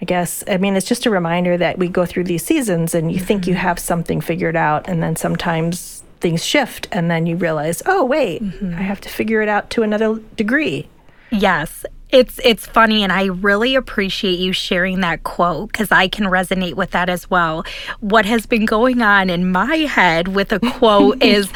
I 0.00 0.04
guess, 0.04 0.44
I 0.46 0.58
mean, 0.58 0.76
it's 0.76 0.86
just 0.86 1.06
a 1.06 1.10
reminder 1.10 1.56
that 1.56 1.78
we 1.78 1.88
go 1.88 2.06
through 2.06 2.24
these 2.24 2.44
seasons 2.44 2.94
and 2.94 3.10
you 3.10 3.18
mm-hmm. 3.18 3.26
think 3.26 3.46
you 3.46 3.54
mm-hmm. 3.54 3.62
have 3.62 3.78
something 3.78 4.20
figured 4.20 4.56
out, 4.56 4.88
and 4.88 5.02
then 5.02 5.16
sometimes 5.16 6.04
things 6.20 6.44
shift, 6.44 6.88
and 6.92 7.10
then 7.10 7.26
you 7.26 7.36
realize, 7.36 7.82
oh, 7.86 8.04
wait, 8.04 8.42
mm-hmm. 8.42 8.74
I 8.74 8.82
have 8.82 9.00
to 9.02 9.08
figure 9.08 9.42
it 9.42 9.48
out 9.48 9.70
to 9.70 9.82
another 9.82 10.20
degree. 10.36 10.88
Yes. 11.30 11.84
It's 12.10 12.40
it's 12.42 12.66
funny 12.66 13.02
and 13.02 13.12
I 13.12 13.26
really 13.26 13.74
appreciate 13.74 14.38
you 14.38 14.54
sharing 14.54 15.00
that 15.00 15.24
quote 15.24 15.74
cuz 15.74 15.92
I 15.92 16.08
can 16.08 16.24
resonate 16.24 16.72
with 16.72 16.92
that 16.92 17.10
as 17.10 17.28
well. 17.28 17.66
What 18.00 18.24
has 18.24 18.46
been 18.46 18.64
going 18.64 19.02
on 19.02 19.28
in 19.28 19.52
my 19.52 19.76
head 19.76 20.28
with 20.28 20.50
a 20.50 20.58
quote 20.58 21.22
is 21.22 21.50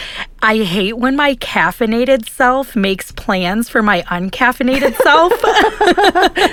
I 0.45 0.65
hate 0.65 0.95
when 0.95 1.15
my 1.15 1.37
caffeinated 1.37 2.29
self 2.29 2.75
makes 2.75 3.13
plans 3.13 3.69
for 3.69 3.81
my 3.81 4.03
uncaffeinated 4.03 4.97
self. 4.97 5.33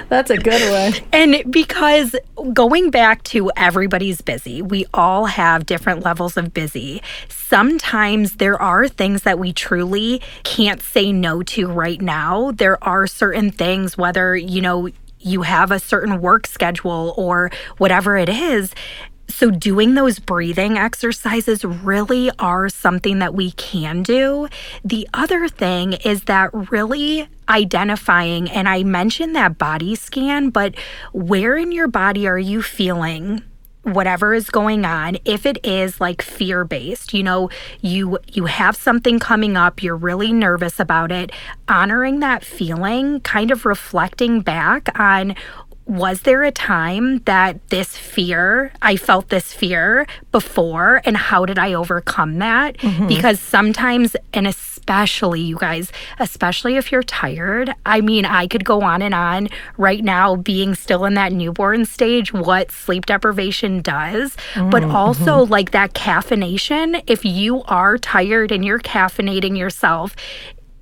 That's 0.09 0.29
a 0.29 0.37
good 0.37 0.93
one. 0.93 1.03
And 1.11 1.51
because 1.51 2.15
going 2.53 2.91
back 2.91 3.23
to 3.23 3.51
everybody's 3.57 4.21
busy, 4.21 4.61
we 4.61 4.85
all 4.93 5.25
have 5.25 5.65
different 5.65 6.05
levels 6.05 6.37
of 6.37 6.53
busy. 6.53 7.01
Sometimes 7.29 8.35
there 8.35 8.61
are 8.61 8.87
things 8.87 9.23
that 9.23 9.39
we 9.39 9.53
truly 9.53 10.21
can't 10.43 10.83
say 10.83 11.11
no 11.11 11.41
to 11.41 11.67
right 11.67 11.99
now. 11.99 12.51
There 12.51 12.81
are 12.83 13.07
certain 13.07 13.49
things, 13.49 13.97
whether, 13.97 14.37
you 14.37 14.61
know, 14.61 14.89
you 15.19 15.41
have 15.41 15.71
a 15.71 15.79
certain 15.79 16.21
work 16.21 16.47
schedule 16.47 17.13
or 17.17 17.51
whatever 17.77 18.17
it 18.17 18.29
is. 18.29 18.73
So, 19.29 19.51
doing 19.51 19.93
those 19.93 20.17
breathing 20.17 20.77
exercises 20.77 21.63
really 21.63 22.31
are 22.39 22.67
something 22.67 23.19
that 23.19 23.35
we 23.35 23.51
can 23.51 24.01
do. 24.01 24.47
The 24.83 25.07
other 25.13 25.47
thing 25.47 25.93
is 25.93 26.23
that 26.23 26.49
really 26.71 27.27
identifying, 27.47 28.49
and 28.49 28.67
I 28.67 28.83
mentioned 28.83 29.35
that 29.35 29.57
body 29.57 29.95
scan, 29.95 30.49
but 30.49 30.75
where 31.13 31.55
in 31.55 31.71
your 31.71 31.87
body 31.87 32.27
are 32.27 32.39
you 32.39 32.61
feeling? 32.61 33.43
whatever 33.83 34.33
is 34.33 34.49
going 34.49 34.83
on 34.83 35.17
if 35.23 35.45
it 35.45 35.57
is 35.65 36.01
like 36.01 36.21
fear 36.21 36.65
based 36.65 37.13
you 37.13 37.23
know 37.23 37.49
you 37.79 38.19
you 38.27 38.45
have 38.45 38.75
something 38.75 39.19
coming 39.19 39.55
up 39.55 39.81
you're 39.81 39.95
really 39.95 40.33
nervous 40.33 40.81
about 40.81 41.13
it 41.13 41.31
honoring 41.69 42.19
that 42.19 42.43
feeling 42.43 43.21
kind 43.21 43.51
of 43.51 43.65
reflecting 43.65 44.41
back 44.41 44.89
on 44.99 45.33
was 45.89 46.21
there 46.21 46.43
a 46.43 46.51
time 46.51 47.17
that 47.19 47.67
this 47.69 47.97
fear, 47.97 48.71
I 48.79 48.95
felt 48.95 49.29
this 49.29 49.51
fear 49.51 50.05
before, 50.31 51.01
and 51.03 51.17
how 51.17 51.45
did 51.47 51.57
I 51.57 51.73
overcome 51.73 52.37
that? 52.37 52.77
Mm-hmm. 52.77 53.07
Because 53.07 53.39
sometimes, 53.39 54.15
and 54.31 54.45
especially 54.45 55.41
you 55.41 55.57
guys, 55.57 55.91
especially 56.19 56.77
if 56.77 56.91
you're 56.91 57.01
tired, 57.01 57.73
I 57.87 58.01
mean, 58.01 58.25
I 58.25 58.45
could 58.45 58.65
go 58.65 58.81
on 58.81 59.01
and 59.01 59.15
on 59.15 59.49
right 59.77 60.03
now, 60.03 60.35
being 60.35 60.75
still 60.75 61.05
in 61.05 61.15
that 61.15 61.33
newborn 61.33 61.85
stage, 61.85 62.33
what 62.33 62.71
sleep 62.71 63.07
deprivation 63.07 63.81
does, 63.81 64.37
mm-hmm. 64.53 64.69
but 64.69 64.83
also 64.83 65.43
like 65.47 65.71
that 65.71 65.93
caffeination. 65.93 67.01
If 67.07 67.25
you 67.25 67.63
are 67.63 67.97
tired 67.97 68.51
and 68.51 68.63
you're 68.63 68.79
caffeinating 68.79 69.57
yourself, 69.57 70.15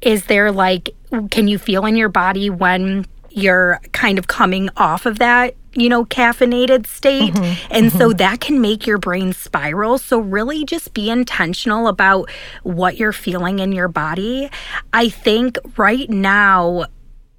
is 0.02 0.26
there 0.26 0.52
like, 0.52 0.90
can 1.32 1.48
you 1.48 1.58
feel 1.58 1.86
in 1.86 1.96
your 1.96 2.10
body 2.10 2.50
when 2.50 3.06
you're 3.38 3.80
kind 3.92 4.18
of 4.18 4.28
coming 4.28 4.70
off 4.76 5.06
of 5.06 5.20
that 5.20 5.56
you 5.78 5.90
know, 5.90 6.06
caffeinated 6.06 6.88
state. 6.88 7.34
Mm-hmm. 7.34 7.68
And 7.74 7.86
mm-hmm. 7.88 7.98
so 7.98 8.12
that 8.14 8.42
can 8.42 8.60
make 8.60 8.88
your 8.88 8.98
brain 8.98 9.32
spiral. 9.32 10.00
So, 10.00 10.18
really 10.20 10.66
just 10.66 10.94
be 10.94 11.10
intentional 11.12 11.88
about 11.88 12.32
what 12.64 12.98
you're 12.98 13.14
feeling 13.14 13.60
in 13.60 13.72
your 13.72 13.88
body. 13.88 14.50
I 14.92 15.10
think 15.10 15.60
right 15.78 16.10
now, 16.10 16.88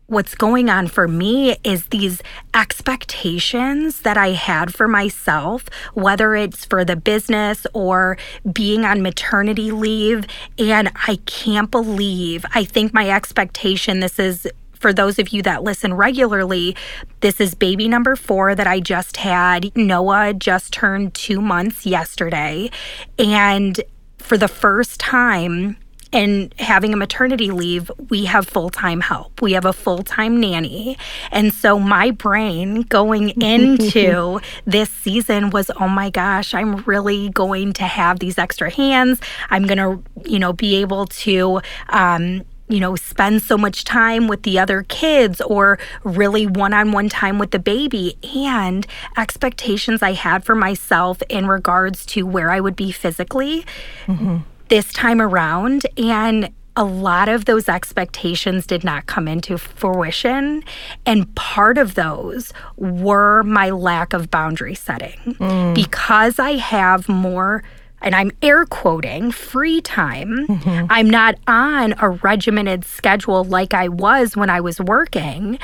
what's 0.07 0.35
going 0.35 0.71
on 0.71 0.87
for 0.87 1.07
me 1.07 1.57
is 1.64 1.87
these 1.87 2.23
expectations 2.55 4.00
that 4.00 4.17
I 4.17 4.28
had 4.31 4.73
for 4.73 4.88
myself, 4.88 5.64
whether 5.95 6.35
it's 6.35 6.64
for 6.64 6.85
the 6.85 6.97
business 6.97 7.67
or 7.75 8.17
being 8.50 8.85
on 8.85 9.02
maternity 9.02 9.71
leave. 9.71 10.26
And 10.59 10.90
I 11.07 11.19
can't 11.26 11.71
believe, 11.71 12.47
I 12.55 12.64
think 12.64 12.95
my 12.95 13.11
expectation, 13.11 14.00
this 14.00 14.19
is 14.19 14.47
for 14.81 14.93
those 14.93 15.19
of 15.19 15.31
you 15.31 15.43
that 15.43 15.63
listen 15.63 15.95
regularly, 15.95 16.77
this 17.21 17.41
is 17.41 17.55
baby 17.55 17.89
number 17.89 18.17
four 18.17 18.55
that 18.55 18.67
I 18.67 18.81
just 18.81 19.19
had. 19.19 19.77
Noah 19.77 20.35
just 20.35 20.73
turned 20.73 21.15
two 21.15 21.41
months 21.41 21.87
yesterday. 21.87 22.71
And 23.19 23.81
for 24.19 24.37
the 24.37 24.49
first 24.49 25.01
time, 25.01 25.77
and 26.13 26.55
having 26.59 26.93
a 26.93 26.97
maternity 26.97 27.51
leave, 27.51 27.91
we 28.09 28.25
have 28.25 28.47
full 28.47 28.71
time 28.71 29.01
help. 29.01 29.43
We 29.43 29.53
have 29.53 29.65
a 29.65 29.73
full 29.73 30.03
time 30.03 30.41
nanny. 30.41 30.97
And 31.31 31.53
so 31.53 31.79
my 31.79 32.11
brain 32.11 32.83
going 32.83 33.31
into 33.43 34.41
this 34.65 34.91
season 34.91 35.51
was, 35.51 35.71
oh 35.79 35.89
my 35.89 36.11
gosh, 36.11 36.55
I'm 36.55 36.77
really 36.85 37.29
going 37.31 37.73
to 37.75 37.85
have 37.85 38.21
these 38.21 38.39
extra 38.39 38.71
hands. 38.71 39.21
I'm 39.51 39.67
going 39.67 39.79
to, 39.79 40.03
you 40.29 40.39
know, 40.39 40.53
be 40.53 40.77
able 40.77 41.07
to, 41.07 41.61
um, 41.91 42.45
you 42.69 42.81
know, 42.81 42.97
spend 42.97 43.43
so 43.43 43.57
much 43.57 43.85
time 43.85 44.29
with 44.29 44.43
the 44.43 44.59
other 44.59 44.83
kids 44.85 45.41
or 45.41 45.79
really 46.05 46.47
one 46.47 46.75
on 46.75 46.93
one 46.93 47.09
time 47.09 47.39
with 47.39 47.51
the 47.51 47.59
baby 47.59 48.17
and 48.37 48.87
expectations 49.17 50.03
I 50.03 50.13
had 50.13 50.45
for 50.45 50.55
myself 50.55 51.23
in 51.29 51.47
regards 51.47 52.05
to 52.07 52.27
where 52.27 52.51
I 52.51 52.61
would 52.61 52.77
be 52.77 52.93
physically 52.93 53.65
mm-hmm. 54.07 54.39
this 54.69 54.93
time 54.93 55.21
around. 55.21 55.87
And 55.97 56.51
a 56.77 56.85
lot 56.85 57.29
of 57.29 57.47
those 57.47 57.69
expectations 57.69 58.65
did 58.65 58.85
not 58.85 59.07
come 59.07 59.27
into 59.27 59.59
fruition. 59.59 60.63
And 61.05 61.35
part 61.35 61.77
of 61.77 61.97
those 61.97 62.53
were 62.77 63.43
my 63.43 63.71
lack 63.71 64.13
of 64.13 64.31
boundary 64.31 64.77
setting. 64.77 65.19
Mm. 65.41 65.75
Because 65.75 66.39
I 66.39 66.53
have 66.53 67.09
more 67.09 67.65
and 68.00 68.14
I'm 68.14 68.31
air 68.43 68.64
quoting 68.67 69.31
free 69.31 69.81
time. 69.81 70.47
Mm-hmm. 70.49 70.87
I'm 70.90 71.11
not 71.11 71.37
on 71.47 71.95
a 71.99 72.11
regimented 72.11 72.85
schedule 72.85 73.45
like 73.45 73.75
I 73.75 73.88
was 73.88 74.37
when 74.37 74.50
I 74.50 74.61
was 74.61 74.81
working. 74.81 75.59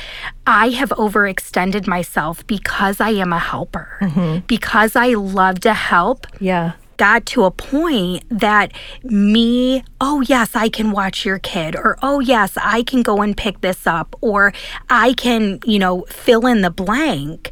I 0.47 0.71
have 0.71 0.91
overextended 0.91 1.87
myself 1.87 2.47
because 2.47 3.01
I 3.01 3.11
am 3.11 3.33
a 3.33 3.39
helper, 3.39 3.99
mm-hmm. 4.01 4.47
because 4.47 4.97
I 4.97 5.15
love 5.15 5.61
to 5.61 5.75
help. 5.75 6.27
Yeah. 6.41 6.73
Got 6.97 7.27
to 7.27 7.43
a 7.43 7.51
point 7.51 8.23
that 8.31 8.71
me, 9.03 9.83
oh, 10.01 10.21
yes, 10.21 10.55
I 10.55 10.69
can 10.69 10.93
watch 10.93 11.25
your 11.25 11.41
kid, 11.41 11.75
or 11.75 11.99
oh, 12.03 12.21
yes, 12.21 12.57
I 12.57 12.85
can 12.85 13.03
go 13.03 13.21
and 13.21 13.37
pick 13.37 13.63
this 13.63 13.85
up, 13.85 14.15
or 14.21 14.53
I 14.89 15.15
can, 15.15 15.59
you 15.65 15.81
know, 15.81 16.03
fill 16.03 16.47
in 16.47 16.61
the 16.61 16.71
blank. 16.71 17.51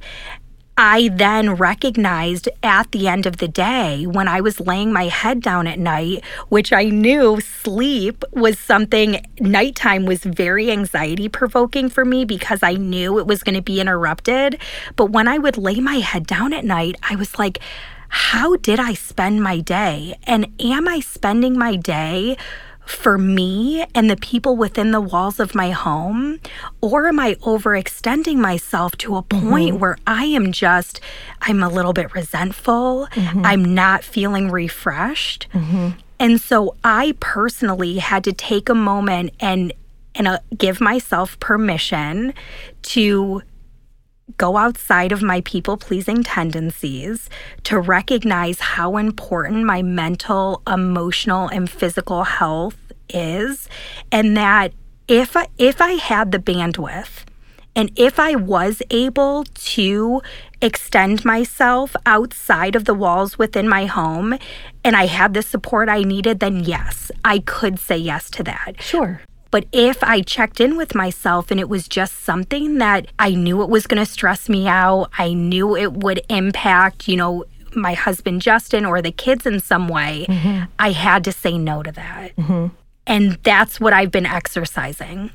I 0.84 1.10
then 1.10 1.54
recognized 1.54 2.48
at 2.60 2.90
the 2.90 3.06
end 3.06 3.24
of 3.24 3.36
the 3.36 3.46
day 3.46 4.04
when 4.04 4.26
I 4.26 4.40
was 4.40 4.58
laying 4.58 4.92
my 4.92 5.04
head 5.04 5.40
down 5.40 5.68
at 5.68 5.78
night, 5.78 6.24
which 6.48 6.72
I 6.72 6.86
knew 6.86 7.40
sleep 7.40 8.24
was 8.32 8.58
something, 8.58 9.24
nighttime 9.38 10.06
was 10.06 10.24
very 10.24 10.72
anxiety 10.72 11.28
provoking 11.28 11.88
for 11.88 12.04
me 12.04 12.24
because 12.24 12.64
I 12.64 12.72
knew 12.72 13.20
it 13.20 13.28
was 13.28 13.44
going 13.44 13.54
to 13.54 13.62
be 13.62 13.80
interrupted. 13.80 14.60
But 14.96 15.12
when 15.12 15.28
I 15.28 15.38
would 15.38 15.56
lay 15.56 15.78
my 15.78 15.98
head 15.98 16.26
down 16.26 16.52
at 16.52 16.64
night, 16.64 16.96
I 17.00 17.14
was 17.14 17.38
like, 17.38 17.60
how 18.08 18.56
did 18.56 18.80
I 18.80 18.94
spend 18.94 19.40
my 19.40 19.60
day? 19.60 20.18
And 20.24 20.52
am 20.60 20.88
I 20.88 20.98
spending 20.98 21.56
my 21.56 21.76
day? 21.76 22.36
For 22.84 23.18
me 23.18 23.84
and 23.94 24.10
the 24.10 24.16
people 24.16 24.56
within 24.56 24.90
the 24.90 25.00
walls 25.00 25.40
of 25.40 25.54
my 25.54 25.70
home? 25.70 26.40
Or 26.80 27.08
am 27.08 27.18
I 27.18 27.34
overextending 27.36 28.36
myself 28.36 28.96
to 28.98 29.16
a 29.16 29.22
point 29.22 29.74
mm-hmm. 29.74 29.78
where 29.78 29.98
I 30.06 30.24
am 30.24 30.52
just, 30.52 31.00
I'm 31.40 31.62
a 31.62 31.68
little 31.68 31.92
bit 31.92 32.14
resentful, 32.14 33.08
mm-hmm. 33.12 33.44
I'm 33.44 33.74
not 33.74 34.04
feeling 34.04 34.50
refreshed? 34.50 35.46
Mm-hmm. 35.52 35.90
And 36.18 36.40
so 36.40 36.76
I 36.84 37.16
personally 37.20 37.98
had 37.98 38.24
to 38.24 38.32
take 38.32 38.68
a 38.68 38.74
moment 38.74 39.32
and 39.40 39.72
and 40.14 40.28
uh, 40.28 40.38
give 40.56 40.80
myself 40.80 41.40
permission 41.40 42.34
to 42.82 43.42
go 44.38 44.56
outside 44.56 45.12
of 45.12 45.22
my 45.22 45.40
people 45.42 45.76
pleasing 45.76 46.22
tendencies 46.22 47.28
to 47.64 47.78
recognize 47.78 48.60
how 48.60 48.96
important 48.96 49.64
my 49.64 49.82
mental, 49.82 50.62
emotional, 50.66 51.48
and 51.48 51.68
physical 51.68 52.24
health 52.24 52.78
is, 53.08 53.68
and 54.10 54.36
that 54.36 54.72
if 55.08 55.36
I, 55.36 55.48
if 55.58 55.80
I 55.80 55.92
had 55.92 56.32
the 56.32 56.38
bandwidth 56.38 57.24
and 57.74 57.90
if 57.96 58.20
I 58.20 58.34
was 58.34 58.82
able 58.90 59.44
to 59.44 60.22
extend 60.60 61.24
myself 61.24 61.96
outside 62.06 62.76
of 62.76 62.84
the 62.84 62.94
walls 62.94 63.38
within 63.38 63.68
my 63.68 63.86
home 63.86 64.38
and 64.84 64.94
I 64.94 65.06
had 65.06 65.34
the 65.34 65.42
support 65.42 65.88
I 65.88 66.02
needed, 66.02 66.40
then 66.40 66.64
yes, 66.64 67.10
I 67.24 67.40
could 67.40 67.78
say 67.78 67.96
yes 67.96 68.30
to 68.32 68.42
that. 68.44 68.80
Sure. 68.80 69.22
But 69.52 69.66
if 69.71 70.02
I 70.02 70.23
checked 70.23 70.61
in 70.61 70.76
with 70.76 70.97
myself 70.97 71.52
and 71.52 71.61
it 71.61 71.68
was 71.68 71.87
just 71.87 72.25
something 72.25 72.78
that 72.78 73.06
I 73.18 73.35
knew 73.35 73.62
it 73.62 73.68
was 73.68 73.87
going 73.87 74.04
to 74.04 74.11
stress 74.11 74.49
me 74.49 74.66
out, 74.66 75.11
I 75.18 75.35
knew 75.35 75.76
it 75.76 75.92
would 75.92 76.23
impact, 76.28 77.06
you 77.06 77.16
know, 77.16 77.44
my 77.75 77.92
husband 77.94 78.42
Justin 78.42 78.85
or 78.85 79.00
the 79.00 79.12
kids 79.12 79.47
in 79.47 79.61
some 79.61 79.88
way, 79.88 80.26
mm-hmm. 80.28 80.64
I 80.78 80.92
had 80.92 81.23
to 81.25 81.32
say 81.32 81.59
no 81.59 81.82
to 81.82 81.92
that. 81.92 82.35
Mm-hmm. 82.37 82.75
And 83.06 83.32
that's 83.42 83.78
what 83.78 83.92
I've 83.92 84.11
been 84.11 84.26
exercising. 84.26 85.30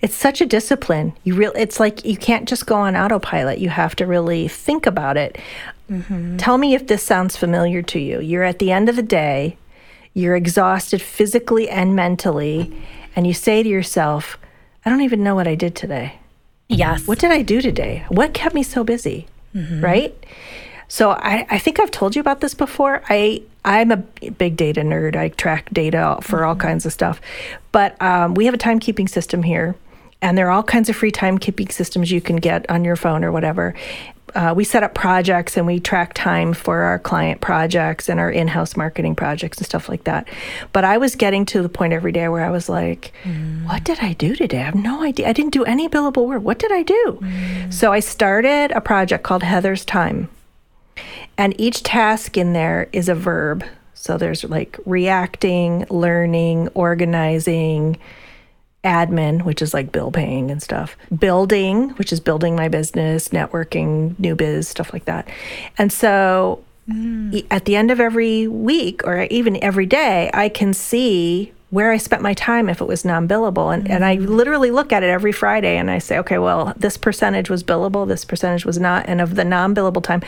It's 0.00 0.14
such 0.14 0.40
a 0.40 0.46
discipline. 0.46 1.14
You 1.24 1.34
real 1.34 1.52
it's 1.56 1.80
like 1.80 2.04
you 2.04 2.16
can't 2.16 2.48
just 2.48 2.66
go 2.66 2.76
on 2.76 2.96
autopilot. 2.96 3.58
You 3.58 3.70
have 3.70 3.96
to 3.96 4.06
really 4.06 4.46
think 4.46 4.86
about 4.86 5.16
it. 5.16 5.36
Mm-hmm. 5.90 6.36
Tell 6.36 6.58
me 6.58 6.74
if 6.74 6.86
this 6.86 7.02
sounds 7.02 7.36
familiar 7.36 7.82
to 7.82 7.98
you. 7.98 8.20
You're 8.20 8.44
at 8.44 8.58
the 8.60 8.70
end 8.70 8.88
of 8.88 8.96
the 8.96 9.02
day, 9.02 9.56
you're 10.14 10.36
exhausted 10.36 11.00
physically 11.00 11.68
and 11.68 11.96
mentally, 11.96 12.72
and 13.18 13.26
you 13.26 13.34
say 13.34 13.64
to 13.64 13.68
yourself, 13.68 14.38
I 14.84 14.90
don't 14.90 15.00
even 15.00 15.24
know 15.24 15.34
what 15.34 15.48
I 15.48 15.56
did 15.56 15.74
today. 15.74 16.20
Yes. 16.68 17.08
What 17.08 17.18
did 17.18 17.32
I 17.32 17.42
do 17.42 17.60
today? 17.60 18.04
What 18.06 18.32
kept 18.32 18.54
me 18.54 18.62
so 18.62 18.84
busy? 18.84 19.26
Mm-hmm. 19.56 19.84
Right? 19.84 20.26
So 20.86 21.10
I, 21.10 21.44
I 21.50 21.58
think 21.58 21.80
I've 21.80 21.90
told 21.90 22.14
you 22.14 22.20
about 22.20 22.42
this 22.42 22.54
before. 22.54 23.02
I 23.08 23.42
I'm 23.64 23.90
a 23.90 23.96
big 23.96 24.54
data 24.56 24.82
nerd. 24.82 25.16
I 25.16 25.30
track 25.30 25.68
data 25.72 26.18
for 26.22 26.44
all 26.44 26.54
mm-hmm. 26.54 26.60
kinds 26.60 26.86
of 26.86 26.92
stuff. 26.92 27.20
But 27.72 28.00
um, 28.00 28.34
we 28.34 28.44
have 28.44 28.54
a 28.54 28.58
timekeeping 28.58 29.10
system 29.10 29.42
here, 29.42 29.74
and 30.22 30.38
there 30.38 30.46
are 30.46 30.52
all 30.52 30.62
kinds 30.62 30.88
of 30.88 30.94
free 30.94 31.10
timekeeping 31.10 31.72
systems 31.72 32.12
you 32.12 32.20
can 32.20 32.36
get 32.36 32.70
on 32.70 32.84
your 32.84 32.94
phone 32.94 33.24
or 33.24 33.32
whatever. 33.32 33.74
Uh, 34.34 34.52
we 34.56 34.64
set 34.64 34.82
up 34.82 34.94
projects 34.94 35.56
and 35.56 35.66
we 35.66 35.80
track 35.80 36.14
time 36.14 36.52
for 36.52 36.80
our 36.80 36.98
client 36.98 37.40
projects 37.40 38.08
and 38.08 38.20
our 38.20 38.30
in-house 38.30 38.76
marketing 38.76 39.14
projects 39.14 39.58
and 39.58 39.66
stuff 39.66 39.88
like 39.88 40.04
that. 40.04 40.28
But 40.72 40.84
i 40.84 40.98
was 40.98 41.16
getting 41.16 41.44
to 41.46 41.62
the 41.62 41.68
point 41.68 41.92
every 41.92 42.12
day 42.12 42.28
where 42.28 42.44
i 42.44 42.50
was 42.50 42.68
like 42.68 43.12
mm. 43.24 43.64
what 43.66 43.84
did 43.84 43.98
i 44.00 44.12
do 44.12 44.34
today? 44.34 44.58
I 44.58 44.64
have 44.64 44.74
no 44.74 45.02
idea. 45.02 45.28
I 45.28 45.32
didn't 45.32 45.52
do 45.52 45.64
any 45.64 45.88
billable 45.88 46.26
work. 46.26 46.42
What 46.42 46.58
did 46.58 46.72
i 46.72 46.82
do? 46.82 47.18
Mm. 47.20 47.72
so 47.72 47.92
i 47.92 48.00
started 48.00 48.70
a 48.72 48.80
project 48.80 49.24
called 49.24 49.42
heather's 49.42 49.84
time. 49.84 50.28
And 51.36 51.58
each 51.60 51.82
task 51.82 52.36
in 52.36 52.52
there 52.52 52.88
is 52.92 53.08
a 53.08 53.14
verb. 53.14 53.64
So 53.94 54.18
there's 54.18 54.44
like 54.44 54.78
reacting 54.84 55.86
learning 55.90 56.68
organizing 56.74 57.98
admin, 58.88 59.44
which 59.44 59.60
is 59.60 59.74
like 59.74 59.92
bill 59.92 60.10
paying 60.10 60.50
and 60.50 60.62
stuff, 60.62 60.96
building, 61.16 61.90
which 61.90 62.12
is 62.12 62.20
building 62.20 62.56
my 62.56 62.68
business, 62.68 63.28
networking, 63.28 64.18
new 64.18 64.34
biz, 64.34 64.66
stuff 64.68 64.92
like 64.92 65.04
that. 65.04 65.28
And 65.76 65.92
so 65.92 66.64
mm. 66.88 67.46
at 67.50 67.66
the 67.66 67.76
end 67.76 67.90
of 67.90 68.00
every 68.00 68.48
week 68.48 69.06
or 69.06 69.24
even 69.24 69.62
every 69.62 69.86
day, 69.86 70.30
I 70.32 70.48
can 70.48 70.72
see 70.72 71.52
where 71.70 71.92
I 71.92 71.98
spent 71.98 72.22
my 72.22 72.32
time 72.32 72.70
if 72.70 72.80
it 72.80 72.86
was 72.86 73.04
non 73.04 73.28
billable. 73.28 73.72
And, 73.72 73.84
mm. 73.84 73.90
and 73.90 74.04
I 74.04 74.16
mm. 74.16 74.26
literally 74.26 74.70
look 74.70 74.92
at 74.92 75.02
it 75.02 75.08
every 75.08 75.32
Friday 75.32 75.76
and 75.76 75.90
I 75.90 75.98
say, 75.98 76.18
okay, 76.18 76.38
well, 76.38 76.72
this 76.76 76.96
percentage 76.96 77.50
was 77.50 77.62
billable, 77.62 78.08
this 78.08 78.24
percentage 78.24 78.64
was 78.64 78.78
not. 78.78 79.06
And 79.06 79.20
of 79.20 79.34
the 79.34 79.44
non 79.44 79.74
billable 79.74 80.02
time, 80.02 80.22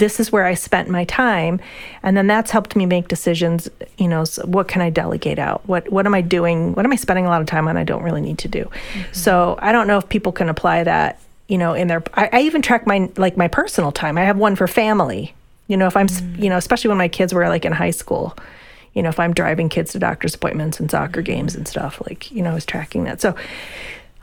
this 0.00 0.18
is 0.18 0.32
where 0.32 0.44
I 0.44 0.54
spent 0.54 0.88
my 0.88 1.04
time. 1.04 1.60
And 2.02 2.16
then 2.16 2.26
that's 2.26 2.50
helped 2.50 2.74
me 2.74 2.86
make 2.86 3.06
decisions, 3.06 3.68
you 3.98 4.08
know, 4.08 4.24
so 4.24 4.44
what 4.46 4.66
can 4.66 4.82
I 4.82 4.90
delegate 4.90 5.38
out? 5.38 5.62
What 5.68 5.90
what 5.92 6.06
am 6.06 6.14
I 6.14 6.22
doing? 6.22 6.74
What 6.74 6.84
am 6.84 6.92
I 6.92 6.96
spending 6.96 7.26
a 7.26 7.28
lot 7.28 7.40
of 7.40 7.46
time 7.46 7.68
on 7.68 7.76
I 7.76 7.84
don't 7.84 8.02
really 8.02 8.20
need 8.20 8.38
to 8.38 8.48
do? 8.48 8.64
Mm-hmm. 8.64 9.12
So 9.12 9.56
I 9.60 9.70
don't 9.70 9.86
know 9.86 9.98
if 9.98 10.08
people 10.08 10.32
can 10.32 10.48
apply 10.48 10.82
that, 10.82 11.20
you 11.46 11.58
know, 11.58 11.74
in 11.74 11.86
their 11.86 12.02
I, 12.14 12.28
I, 12.32 12.40
even 12.40 12.62
track 12.62 12.86
my 12.86 13.08
like 13.16 13.36
my 13.36 13.46
personal 13.46 13.92
time. 13.92 14.18
I 14.18 14.22
have 14.22 14.36
one 14.36 14.56
for 14.56 14.66
family. 14.66 15.34
You 15.68 15.76
know, 15.76 15.86
if 15.86 15.96
I'm 15.96 16.08
mm-hmm. 16.08 16.42
you 16.42 16.50
know, 16.50 16.56
especially 16.56 16.88
when 16.88 16.98
my 16.98 17.08
kids 17.08 17.32
were 17.32 17.48
like 17.48 17.64
in 17.64 17.72
high 17.72 17.92
school 17.92 18.36
you 18.92 19.04
know, 19.04 19.08
if 19.08 19.20
I'm 19.20 19.32
driving 19.32 19.68
kids 19.68 19.92
to 19.92 20.00
doctor's 20.00 20.34
appointments 20.34 20.80
and 20.80 20.90
soccer 20.90 21.22
games 21.22 21.54
and 21.54 21.68
stuff, 21.68 22.02
like, 22.08 22.30
you 22.32 22.42
know, 22.42 22.50
I 22.50 22.54
was 22.54 22.66
tracking 22.66 23.04
that. 23.04 23.20
So 23.20 23.36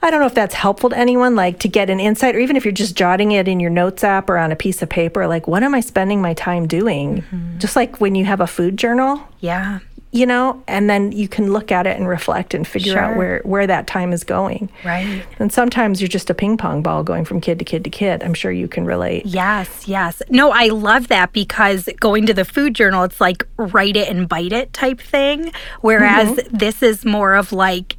I 0.02 0.12
don't 0.12 0.20
know 0.20 0.28
if 0.28 0.36
that's 0.36 0.54
helpful 0.54 0.92
to 0.92 0.98
anyone, 0.98 1.36
like 1.36 1.60
to 1.60 1.68
get 1.68 1.90
an 1.90 2.00
insight, 2.00 2.36
or 2.36 2.40
even 2.40 2.56
if 2.56 2.64
you're 2.64 2.72
just 2.72 2.96
jotting 2.96 3.32
it 3.32 3.48
in 3.48 3.60
your 3.60 3.72
notes 3.72 4.04
app 4.04 4.30
or 4.30 4.38
on 4.38 4.52
a 4.52 4.56
piece 4.56 4.82
of 4.82 4.90
paper, 4.90 5.28
like, 5.28 5.48
what 5.48 5.64
am 5.64 5.74
I 5.74 5.80
spending 5.80 6.22
my 6.22 6.34
time 6.34 6.68
doing? 6.68 7.24
Mm-hmm. 7.24 7.58
Just 7.58 7.76
like 7.76 8.00
when 8.00 8.14
you 8.14 8.26
have 8.26 8.40
a 8.40 8.48
food 8.48 8.78
journal. 8.78 9.28
Yeah. 9.40 9.80
You 10.12 10.26
know, 10.26 10.64
and 10.68 10.90
then 10.90 11.12
you 11.12 11.28
can 11.28 11.52
look 11.52 11.72
at 11.72 11.86
it 11.86 11.98
and 11.98 12.08
reflect 12.08 12.54
and 12.54 12.66
figure 12.66 12.94
sure. 12.94 13.02
out 13.02 13.18
where, 13.18 13.42
where 13.44 13.68
that 13.68 13.88
time 13.88 14.14
is 14.14 14.24
going. 14.24 14.70
Right. 14.86 15.24
And 15.38 15.52
sometimes 15.52 16.00
you're 16.00 16.08
just 16.08 16.30
a 16.30 16.34
ping 16.34 16.58
pong 16.58 16.82
ball 16.82 17.04
going 17.04 17.26
from 17.26 17.42
kid 17.42 17.60
to 17.60 17.66
kid 17.66 17.84
to 17.84 17.90
kid. 17.90 18.24
I'm 18.24 18.34
sure 18.34 18.52
you 18.52 18.68
can 18.68 18.86
relate. 18.86 19.26
Yes, 19.26 19.88
yes. 19.88 20.22
No, 20.30 20.52
I 20.52 20.68
love 20.68 21.10
that 21.10 21.34
because 21.34 21.90
going 22.00 22.26
to 22.28 22.34
the 22.34 22.46
food 22.46 22.74
journal, 22.74 23.04
it's 23.04 23.20
like 23.20 23.46
write 23.58 23.98
it 23.98 24.08
and 24.08 24.30
bite 24.30 24.54
it 24.54 24.72
type 24.74 25.02
thing. 25.02 25.52
Whereas 25.82 26.30
mm-hmm. 26.30 26.56
this 26.56 26.82
is 26.82 27.04
more 27.04 27.36
of 27.36 27.52
like, 27.52 27.98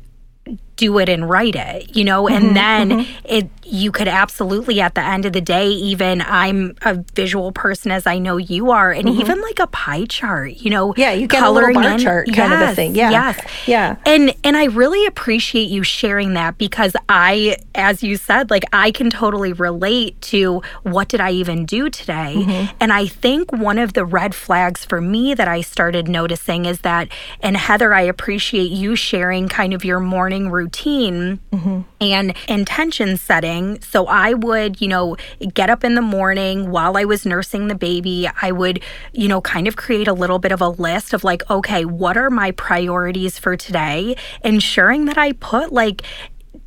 do 0.78 0.98
it 0.98 1.08
and 1.10 1.28
write 1.28 1.56
it, 1.56 1.94
you 1.94 2.04
know, 2.04 2.26
and 2.26 2.46
mm-hmm, 2.46 2.54
then 2.54 2.90
mm-hmm. 2.90 3.26
it 3.26 3.50
you 3.64 3.92
could 3.92 4.08
absolutely 4.08 4.80
at 4.80 4.94
the 4.94 5.02
end 5.02 5.26
of 5.26 5.34
the 5.34 5.42
day 5.42 5.68
even 5.68 6.22
I'm 6.22 6.74
a 6.82 7.04
visual 7.14 7.52
person 7.52 7.90
as 7.90 8.06
I 8.06 8.18
know 8.18 8.38
you 8.38 8.70
are 8.70 8.90
and 8.90 9.06
mm-hmm. 9.06 9.20
even 9.20 9.42
like 9.42 9.58
a 9.58 9.66
pie 9.66 10.06
chart, 10.06 10.52
you 10.52 10.70
know, 10.70 10.94
yeah, 10.96 11.12
you 11.12 11.26
get 11.26 11.42
a 11.42 11.50
little 11.50 11.74
bar 11.74 11.92
in. 11.92 11.98
chart 11.98 12.26
kind 12.28 12.50
yes, 12.50 12.62
of 12.62 12.68
a 12.70 12.74
thing. 12.74 12.94
Yeah. 12.94 13.10
Yes. 13.10 13.40
Yeah. 13.66 13.96
And 14.06 14.34
and 14.42 14.56
I 14.56 14.66
really 14.66 15.04
appreciate 15.04 15.68
you 15.68 15.82
sharing 15.82 16.32
that 16.34 16.56
because 16.56 16.94
I 17.10 17.58
as 17.74 18.02
you 18.02 18.16
said 18.16 18.48
like 18.48 18.64
I 18.72 18.90
can 18.90 19.10
totally 19.10 19.52
relate 19.52 20.18
to 20.22 20.62
what 20.84 21.08
did 21.08 21.20
I 21.20 21.32
even 21.32 21.66
do 21.66 21.90
today? 21.90 22.36
Mm-hmm. 22.36 22.76
And 22.80 22.92
I 22.92 23.06
think 23.06 23.52
one 23.52 23.78
of 23.78 23.92
the 23.92 24.06
red 24.06 24.34
flags 24.34 24.84
for 24.84 25.00
me 25.00 25.34
that 25.34 25.48
I 25.48 25.60
started 25.60 26.08
noticing 26.08 26.64
is 26.64 26.80
that 26.82 27.08
and 27.40 27.56
Heather 27.56 27.92
I 27.92 28.02
appreciate 28.02 28.70
you 28.70 28.96
sharing 28.96 29.48
kind 29.48 29.74
of 29.74 29.84
your 29.84 30.00
morning 30.00 30.50
routine 30.50 30.67
routine 30.68 31.40
mm-hmm. 31.50 31.80
and 31.98 32.36
intention 32.46 33.16
setting. 33.16 33.80
So 33.80 34.06
I 34.06 34.34
would, 34.34 34.82
you 34.82 34.88
know, 34.88 35.16
get 35.54 35.70
up 35.70 35.82
in 35.82 35.94
the 35.94 36.02
morning 36.02 36.70
while 36.70 36.98
I 36.98 37.04
was 37.04 37.24
nursing 37.24 37.68
the 37.68 37.74
baby. 37.74 38.28
I 38.42 38.52
would, 38.52 38.82
you 39.12 39.28
know, 39.28 39.40
kind 39.40 39.66
of 39.66 39.76
create 39.76 40.08
a 40.08 40.12
little 40.12 40.38
bit 40.38 40.52
of 40.52 40.60
a 40.60 40.68
list 40.68 41.14
of 41.14 41.24
like, 41.24 41.48
okay, 41.50 41.86
what 41.86 42.18
are 42.18 42.28
my 42.28 42.50
priorities 42.50 43.38
for 43.38 43.56
today? 43.56 44.14
Ensuring 44.44 45.06
that 45.06 45.16
I 45.16 45.32
put 45.32 45.72
like 45.72 46.02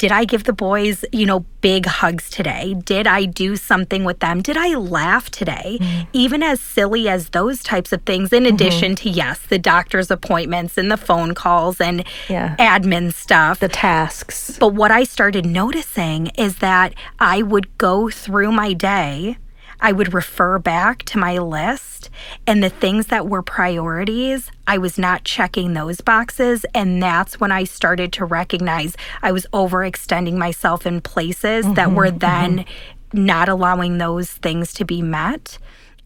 did 0.01 0.11
I 0.11 0.25
give 0.25 0.45
the 0.45 0.53
boys, 0.53 1.05
you 1.11 1.27
know, 1.27 1.41
big 1.61 1.85
hugs 1.85 2.27
today? 2.31 2.73
Did 2.85 3.05
I 3.05 3.25
do 3.25 3.55
something 3.55 4.03
with 4.03 4.17
them? 4.17 4.41
Did 4.41 4.57
I 4.57 4.73
laugh 4.73 5.29
today? 5.29 5.77
Mm-hmm. 5.79 6.09
Even 6.13 6.41
as 6.41 6.59
silly 6.59 7.07
as 7.07 7.29
those 7.29 7.61
types 7.61 7.93
of 7.93 8.01
things, 8.01 8.33
in 8.33 8.45
mm-hmm. 8.45 8.55
addition 8.55 8.95
to, 8.95 9.09
yes, 9.11 9.37
the 9.41 9.59
doctor's 9.59 10.09
appointments 10.09 10.75
and 10.75 10.91
the 10.91 10.97
phone 10.97 11.35
calls 11.35 11.79
and 11.79 12.03
yeah. 12.29 12.55
admin 12.57 13.13
stuff, 13.13 13.59
the 13.59 13.67
tasks. 13.67 14.57
But 14.59 14.73
what 14.73 14.89
I 14.89 15.03
started 15.03 15.45
noticing 15.45 16.31
is 16.35 16.55
that 16.55 16.95
I 17.19 17.43
would 17.43 17.77
go 17.77 18.09
through 18.09 18.53
my 18.53 18.73
day 18.73 19.37
I 19.81 19.91
would 19.91 20.13
refer 20.13 20.59
back 20.59 21.03
to 21.03 21.17
my 21.17 21.37
list 21.39 22.09
and 22.47 22.63
the 22.63 22.69
things 22.69 23.07
that 23.07 23.27
were 23.27 23.41
priorities, 23.41 24.51
I 24.67 24.77
was 24.77 24.97
not 24.97 25.23
checking 25.23 25.73
those 25.73 26.01
boxes. 26.01 26.65
And 26.73 27.01
that's 27.01 27.39
when 27.39 27.51
I 27.51 27.63
started 27.63 28.13
to 28.13 28.25
recognize 28.25 28.95
I 29.21 29.31
was 29.31 29.45
overextending 29.53 30.35
myself 30.35 30.85
in 30.85 31.01
places 31.01 31.65
mm-hmm, 31.65 31.73
that 31.75 31.91
were 31.91 32.07
mm-hmm. 32.07 32.17
then 32.19 32.57
mm-hmm. 32.59 33.25
not 33.25 33.49
allowing 33.49 33.97
those 33.97 34.31
things 34.31 34.73
to 34.73 34.85
be 34.85 35.01
met. 35.01 35.57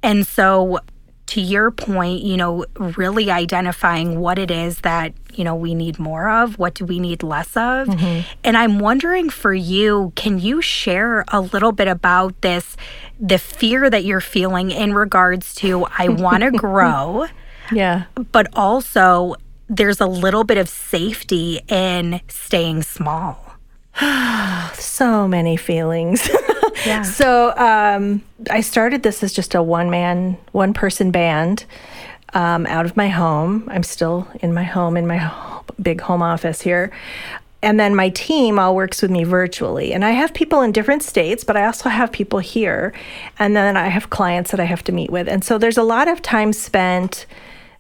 And 0.02 0.26
so 0.26 0.80
to 1.28 1.42
your 1.42 1.72
point, 1.72 2.22
you 2.22 2.38
know, 2.38 2.66
really 2.76 3.32
identifying 3.32 4.20
what 4.20 4.38
it 4.38 4.52
is 4.52 4.80
that, 4.80 5.14
you 5.34 5.44
know, 5.44 5.56
we 5.56 5.74
need 5.74 5.98
more 5.98 6.30
of, 6.30 6.60
what 6.60 6.76
do 6.76 6.86
we 6.86 7.00
need 7.00 7.24
less 7.24 7.48
of? 7.58 7.88
Mm-hmm. 7.88 8.28
And 8.44 8.58
I'm 8.58 8.80
wondering 8.80 9.30
for 9.30 9.54
you, 9.54 10.14
can 10.16 10.40
you 10.40 10.62
share 10.62 11.26
a 11.30 11.42
little 11.42 11.72
bit 11.72 11.88
about 11.88 12.40
this, 12.42 12.78
the 13.20 13.40
fear 13.40 13.90
that 13.90 14.06
you're 14.06 14.22
feeling 14.22 14.72
in 14.72 14.94
regards 14.94 15.56
to, 15.56 15.88
I 15.98 16.10
want 16.10 16.44
to 16.44 16.52
grow. 16.58 17.26
Yeah. 17.72 18.06
But 18.32 18.48
also, 18.54 19.36
there's 19.68 20.00
a 20.00 20.08
little 20.08 20.44
bit 20.44 20.58
of 20.58 20.70
safety 20.70 21.62
in 21.68 22.22
staying 22.28 22.84
small. 22.84 23.56
so 24.74 25.28
many 25.28 25.58
feelings. 25.58 26.30
So 27.04 27.56
um, 27.58 28.24
I 28.50 28.62
started 28.62 29.04
this 29.04 29.24
as 29.24 29.34
just 29.34 29.56
a 29.56 29.64
one 29.64 29.90
man, 29.90 30.38
one 30.52 30.74
person 30.74 31.12
band 31.12 31.66
um, 32.34 32.66
out 32.68 32.86
of 32.86 32.98
my 32.98 33.08
home. 33.08 33.68
I'm 33.72 33.84
still 33.84 34.28
in 34.42 34.54
my 34.54 34.64
home, 34.64 34.98
in 34.98 35.08
my 35.08 35.32
big 35.82 36.02
home 36.02 36.22
office 36.22 36.62
here. 36.62 36.92
And 37.62 37.80
then 37.80 37.96
my 37.96 38.10
team 38.10 38.60
all 38.60 38.76
works 38.76 39.02
with 39.02 39.10
me 39.10 39.24
virtually. 39.24 39.94
And 39.94 40.06
I 40.06 40.12
have 40.12 40.34
people 40.34 40.62
in 40.62 40.72
different 40.72 41.02
states, 41.02 41.44
but 41.44 41.58
I 41.58 41.66
also 41.66 41.90
have 41.90 42.12
people 42.12 42.40
here. 42.40 42.94
And 43.40 43.56
then 43.56 43.76
I 43.76 43.88
have 43.88 44.12
clients 44.12 44.52
that 44.52 44.60
I 44.60 44.66
have 44.66 44.84
to 44.84 44.92
meet 44.92 45.10
with. 45.10 45.28
And 45.28 45.44
so 45.44 45.58
there's 45.58 45.78
a 45.78 45.84
lot 45.84 46.08
of 46.08 46.22
time 46.22 46.54
spent 46.54 47.26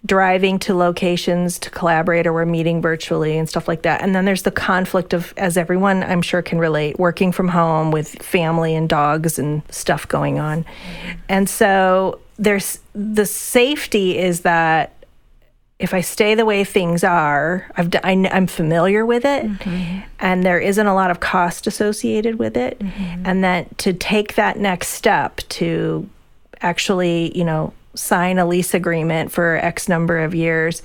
driving 0.06 0.60
to 0.60 0.74
locations 0.74 1.58
to 1.60 1.70
collaborate 1.70 2.28
or 2.28 2.34
we're 2.34 2.46
meeting 2.46 2.82
virtually 2.82 3.38
and 3.38 3.50
stuff 3.50 3.68
like 3.68 3.82
that. 3.82 4.02
And 4.02 4.14
then 4.14 4.26
there's 4.26 4.44
the 4.44 4.52
conflict 4.52 5.14
of, 5.14 5.34
as 5.38 5.58
everyone 5.58 6.04
I'm 6.04 6.22
sure 6.22 6.42
can 6.42 6.60
relate, 6.60 7.00
working 7.00 7.32
from 7.32 7.48
home 7.48 7.92
with 7.92 8.22
family 8.22 8.76
and 8.76 8.88
dogs 8.88 9.40
and 9.40 9.64
stuff 9.72 10.08
going 10.08 10.40
on. 10.40 10.64
Mm-hmm. 10.64 11.20
And 11.30 11.50
so 11.50 12.20
there's 12.38 12.80
the 12.94 13.26
safety 13.26 14.18
is 14.18 14.42
that 14.42 14.92
if 15.78 15.94
I 15.94 16.02
stay 16.02 16.36
the 16.36 16.46
way 16.46 16.64
things 16.64 17.04
are, 17.04 17.70
I've 17.76 17.94
I, 18.04 18.12
am 18.12 18.48
familiar 18.48 19.06
with 19.06 19.26
it, 19.26 19.46
mm-hmm. 19.46 20.08
and 20.20 20.44
there 20.44 20.60
isn't 20.60 20.88
a 20.88 20.96
lot 20.96 21.12
of 21.12 21.20
cost 21.20 21.68
associated 21.68 22.40
with 22.40 22.56
it, 22.56 22.80
mm-hmm. 22.80 23.24
and 23.26 23.44
that 23.44 23.78
to 23.80 23.92
take 23.92 24.36
that 24.36 24.58
next 24.58 24.90
step 24.90 25.38
to 25.50 26.10
actually, 26.62 27.38
you 27.38 27.44
know, 27.44 27.74
sign 27.96 28.38
a 28.38 28.46
lease 28.46 28.74
agreement 28.74 29.32
for 29.32 29.56
X 29.58 29.90
number 29.90 30.20
of 30.20 30.36
years. 30.36 30.82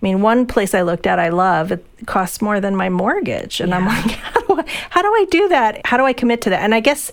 I 0.00 0.06
mean, 0.06 0.22
one 0.22 0.46
place 0.46 0.74
I 0.74 0.80
looked 0.80 1.06
at, 1.06 1.18
I 1.18 1.28
love, 1.28 1.72
it 1.72 1.84
costs 2.06 2.40
more 2.40 2.58
than 2.58 2.74
my 2.74 2.88
mortgage. 2.88 3.60
And 3.60 3.70
yeah. 3.70 3.76
I'm 3.76 3.86
like, 3.86 4.10
how 4.16 4.40
do, 4.40 4.60
I, 4.60 4.64
how 4.88 5.02
do 5.02 5.08
I 5.08 5.26
do 5.30 5.48
that? 5.48 5.86
How 5.86 5.98
do 5.98 6.04
I 6.04 6.14
commit 6.14 6.40
to 6.42 6.50
that? 6.50 6.62
And 6.62 6.74
I 6.74 6.80
guess 6.80 7.12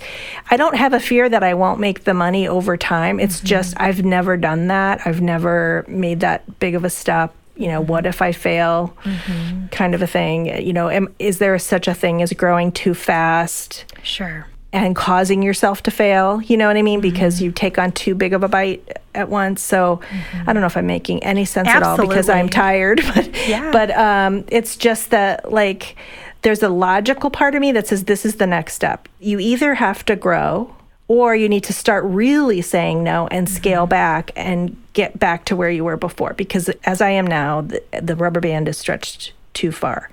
I 0.49 0.55
don't 0.55 0.75
have 0.75 0.93
a 0.93 0.99
fear 0.99 1.27
that 1.27 1.43
I 1.43 1.53
won't 1.53 1.81
make 1.81 2.05
the 2.05 2.13
money 2.13 2.47
over 2.47 2.77
time. 2.77 3.19
It's 3.19 3.37
mm-hmm. 3.37 3.47
just, 3.47 3.73
I've 3.77 4.05
never 4.05 4.37
done 4.37 4.67
that. 4.67 5.05
I've 5.05 5.21
never 5.21 5.83
made 5.89 6.21
that 6.21 6.59
big 6.59 6.75
of 6.75 6.85
a 6.85 6.89
step. 6.89 7.33
You 7.57 7.67
know, 7.67 7.81
what 7.81 8.05
if 8.05 8.21
I 8.21 8.31
fail? 8.31 8.95
Mm-hmm. 9.03 9.67
Kind 9.67 9.93
of 9.93 10.01
a 10.01 10.07
thing. 10.07 10.45
You 10.45 10.71
know, 10.71 10.89
am, 10.89 11.13
is 11.19 11.39
there 11.39 11.57
such 11.59 11.89
a 11.89 11.93
thing 11.93 12.21
as 12.21 12.31
growing 12.31 12.71
too 12.71 12.93
fast? 12.93 13.83
Sure 14.01 14.47
and 14.73 14.95
causing 14.95 15.41
yourself 15.41 15.81
to 15.83 15.91
fail. 15.91 16.41
You 16.41 16.57
know 16.57 16.67
what 16.67 16.77
I 16.77 16.81
mean? 16.81 17.01
Mm-hmm. 17.01 17.09
Because 17.13 17.41
you 17.41 17.51
take 17.51 17.77
on 17.77 17.91
too 17.91 18.15
big 18.15 18.33
of 18.33 18.43
a 18.43 18.47
bite 18.47 18.97
at 19.15 19.29
once. 19.29 19.61
So 19.61 19.97
mm-hmm. 19.97 20.49
I 20.49 20.53
don't 20.53 20.61
know 20.61 20.67
if 20.67 20.77
I'm 20.77 20.87
making 20.87 21.23
any 21.23 21.45
sense 21.45 21.67
Absolutely. 21.67 21.91
at 21.91 21.99
all 21.99 22.07
because 22.07 22.29
I'm 22.29 22.49
tired. 22.49 23.01
But 23.15 23.47
yeah. 23.47 23.71
but 23.71 23.91
um, 23.91 24.43
it's 24.49 24.75
just 24.75 25.11
that 25.11 25.51
like 25.51 25.95
there's 26.41 26.61
a 26.61 26.69
logical 26.69 27.29
part 27.29 27.55
of 27.55 27.61
me 27.61 27.71
that 27.71 27.87
says 27.87 28.03
this 28.03 28.25
is 28.25 28.35
the 28.35 28.47
next 28.47 28.73
step. 28.73 29.07
You 29.19 29.39
either 29.39 29.75
have 29.75 30.05
to 30.05 30.15
grow 30.15 30.75
or 31.07 31.35
you 31.35 31.47
need 31.47 31.63
to 31.63 31.73
start 31.73 32.03
really 32.05 32.61
saying 32.61 33.03
no 33.03 33.27
and 33.27 33.49
scale 33.49 33.87
back 33.87 34.31
and 34.35 34.75
get 34.93 35.17
back 35.17 35.45
to 35.45 35.55
where 35.55 35.69
you 35.69 35.83
were 35.83 35.97
before 35.97 36.33
because 36.33 36.69
as 36.83 37.01
i 37.01 37.09
am 37.09 37.25
now 37.25 37.61
the, 37.61 37.81
the 38.01 38.15
rubber 38.15 38.39
band 38.39 38.67
is 38.67 38.77
stretched 38.77 39.33
too 39.53 39.71
far 39.71 40.09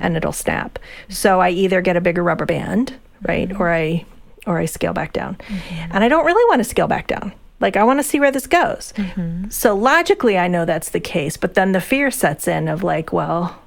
and 0.00 0.16
it'll 0.16 0.32
snap 0.32 0.78
so 1.08 1.40
i 1.40 1.50
either 1.50 1.80
get 1.80 1.96
a 1.96 2.00
bigger 2.00 2.22
rubber 2.22 2.46
band 2.46 2.94
right 3.22 3.52
or 3.58 3.72
i 3.72 4.04
or 4.46 4.58
i 4.58 4.64
scale 4.64 4.92
back 4.92 5.12
down 5.12 5.34
mm-hmm. 5.34 5.92
and 5.92 6.04
i 6.04 6.08
don't 6.08 6.26
really 6.26 6.44
want 6.48 6.60
to 6.60 6.64
scale 6.64 6.88
back 6.88 7.06
down 7.06 7.32
like 7.60 7.76
i 7.76 7.84
want 7.84 7.98
to 7.98 8.04
see 8.04 8.20
where 8.20 8.32
this 8.32 8.46
goes 8.46 8.92
mm-hmm. 8.96 9.48
so 9.48 9.74
logically 9.74 10.38
i 10.38 10.48
know 10.48 10.64
that's 10.64 10.90
the 10.90 11.00
case 11.00 11.36
but 11.36 11.54
then 11.54 11.72
the 11.72 11.80
fear 11.80 12.10
sets 12.10 12.46
in 12.46 12.68
of 12.68 12.82
like 12.82 13.12
well 13.12 13.58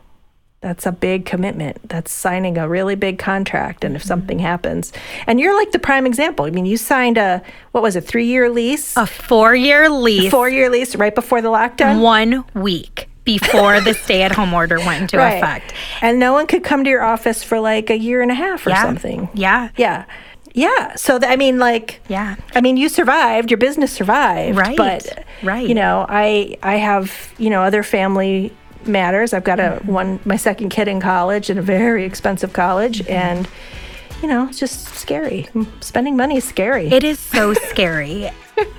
that's 0.62 0.86
a 0.86 0.92
big 0.92 1.26
commitment. 1.26 1.88
That's 1.88 2.12
signing 2.12 2.58
a 2.58 2.68
really 2.68 2.96
big 2.96 3.18
contract. 3.18 3.86
And 3.86 3.96
if 3.96 4.02
mm-hmm. 4.02 4.08
something 4.08 4.40
happens, 4.40 4.92
and 5.26 5.40
you're 5.40 5.58
like 5.58 5.72
the 5.72 5.80
prime 5.80 6.06
example. 6.06 6.46
I 6.46 6.50
mean, 6.50 6.66
you 6.66 6.76
signed 6.76 7.18
a, 7.18 7.42
what 7.72 7.82
was 7.82 7.96
it, 7.96 8.02
three 8.02 8.26
year 8.26 8.50
lease? 8.50 8.98
A 8.98 9.06
four 9.06 9.56
year 9.56 9.90
lease, 9.90 10.30
Four 10.30 10.50
year 10.50 10.70
lease 10.70 10.96
right 10.96 11.16
before 11.16 11.42
the 11.42 11.50
lockdown? 11.50 12.02
one 12.02 12.44
week 12.54 13.09
before 13.24 13.80
the 13.82 13.94
stay 13.94 14.24
at 14.24 14.32
home 14.32 14.54
order 14.54 14.78
went 14.80 15.02
into 15.04 15.18
Right. 15.18 15.36
effect. 15.38 15.74
And 16.02 16.20
no 16.20 16.34
one 16.34 16.48
could 16.48 16.64
come 16.64 16.84
to 16.84 16.90
your 16.90 17.04
office 17.04 17.44
for 17.44 17.60
like 17.60 17.90
a 17.90 17.98
year 17.98 18.22
and 18.22 18.32
a 18.32 18.36
half 18.36 18.66
or 18.66 18.72
Yeah. 18.72 18.82
something. 18.84 19.30
Yeah. 19.34 19.70
Yeah. 19.78 20.06
Yeah. 20.54 20.96
So, 20.96 21.20
th- 21.20 21.32
I 21.32 21.36
mean, 21.36 21.60
like, 21.60 22.02
Yeah. 22.08 22.36
I 22.56 22.62
mean, 22.62 22.76
you 22.76 22.90
survived, 22.90 23.52
your 23.52 23.60
business 23.60 23.92
survived. 23.92 24.58
Right. 24.58 24.76
But, 24.76 25.26
Right. 25.44 25.68
you 25.68 25.76
know, 25.76 26.06
I, 26.10 26.58
I 26.64 26.78
have, 26.78 27.32
you 27.38 27.50
know, 27.52 27.62
other 27.62 27.84
family 27.84 28.52
matters. 28.86 29.34
I've 29.34 29.44
got 29.44 29.60
a 29.60 29.64
Mm-hmm. 29.82 29.92
one, 29.92 30.20
my 30.26 30.38
second 30.38 30.70
kid 30.70 30.88
in 30.88 31.00
college 31.00 31.50
in 31.52 31.58
a 31.60 31.62
very 31.62 32.04
expensive 32.06 32.54
college. 32.54 33.04
Mm-hmm. 33.04 33.12
And, 33.14 33.48
you 34.24 34.28
know, 34.28 34.48
it's 34.50 34.60
just 34.60 34.88
scary. 34.96 35.48
Spending 35.82 36.18
money 36.18 36.38
is 36.38 36.46
scary. 36.46 36.88
It 36.92 37.04
is 37.04 37.20
so 37.20 37.54
scary. 37.54 38.32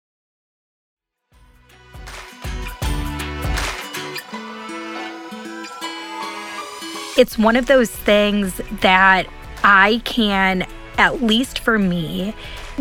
It's 7.17 7.37
one 7.37 7.55
of 7.55 7.65
those 7.65 7.89
things 7.89 8.61
that 8.81 9.27
I 9.63 10.01
can, 10.05 10.65
at 10.97 11.21
least 11.21 11.59
for 11.59 11.77
me, 11.77 12.33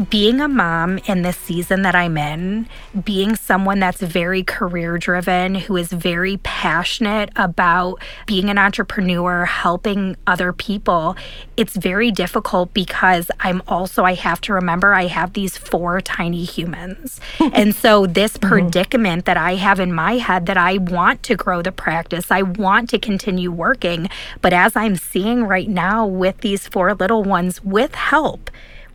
being 0.09 0.41
a 0.41 0.49
mom 0.49 0.99
in 1.07 1.23
this 1.23 1.37
season 1.37 1.83
that 1.83 1.95
I'm 1.95 2.17
in, 2.17 2.69
being 3.05 3.37
someone 3.37 3.81
that's 3.81 4.01
very 4.01 4.43
career 4.43 4.97
driven, 4.97 5.55
who 5.55 5.77
is 5.77 5.93
very 5.93 6.39
passionate 6.39 7.31
about 7.37 7.97
being 8.25 8.49
an 8.49 8.57
entrepreneur, 8.57 9.45
helping 9.45 10.17
other 10.27 10.53
people, 10.53 11.17
it's 11.57 11.77
very 11.77 12.11
difficult 12.11 12.73
because 12.73 13.31
I'm 13.41 13.63
also, 13.69 14.05
I 14.05 14.15
have 14.15 14.41
to 14.43 14.55
remember 14.55 14.95
I 14.95 15.07
have 15.07 15.35
these 15.35 15.59
four 15.59 16.01
tiny 16.01 16.45
humans. 16.45 17.21
and 17.53 17.75
so, 17.75 18.07
this 18.07 18.39
mm-hmm. 18.39 18.49
predicament 18.49 19.25
that 19.27 19.37
I 19.37 19.57
have 19.57 19.81
in 19.81 19.93
my 19.93 20.15
head 20.15 20.47
that 20.47 20.57
I 20.57 20.79
want 20.79 21.23
to 21.25 21.37
grow 21.37 21.61
the 21.61 21.73
practice, 21.73 22.31
I 22.31 22.43
want 22.43 22.89
to 22.91 22.99
continue 22.99 23.51
working. 23.51 24.09
But 24.41 24.53
as 24.53 24.77
I'm 24.77 24.97
seeing 24.97 25.45
right 25.45 25.69
now 25.69 26.07
with 26.07 26.39
these 26.39 26.69
four 26.69 26.95
little 26.95 27.23
ones 27.23 27.63
with 27.63 27.95
help, 27.95 28.51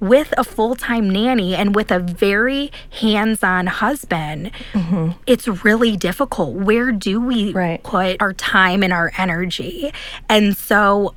with 0.08 0.34
a 0.38 0.44
full 0.44 0.76
time 0.76 1.10
nanny 1.10 1.56
and 1.56 1.76
with 1.76 1.92
a 1.92 2.00
very 2.00 2.72
hands 3.02 3.44
on 3.44 3.68
husband, 3.68 4.52
mm-hmm. 4.74 5.12
it's 5.26 5.48
really 5.64 5.98
difficult. 5.98 6.56
Where 6.56 6.92
do 6.92 7.20
we 7.20 7.54
Right. 7.54 7.82
put 7.84 8.22
our 8.22 8.34
time 8.34 8.84
and 8.84 8.94
our 8.94 9.12
energy? 9.18 9.92
And 10.30 10.56
so, 10.56 11.14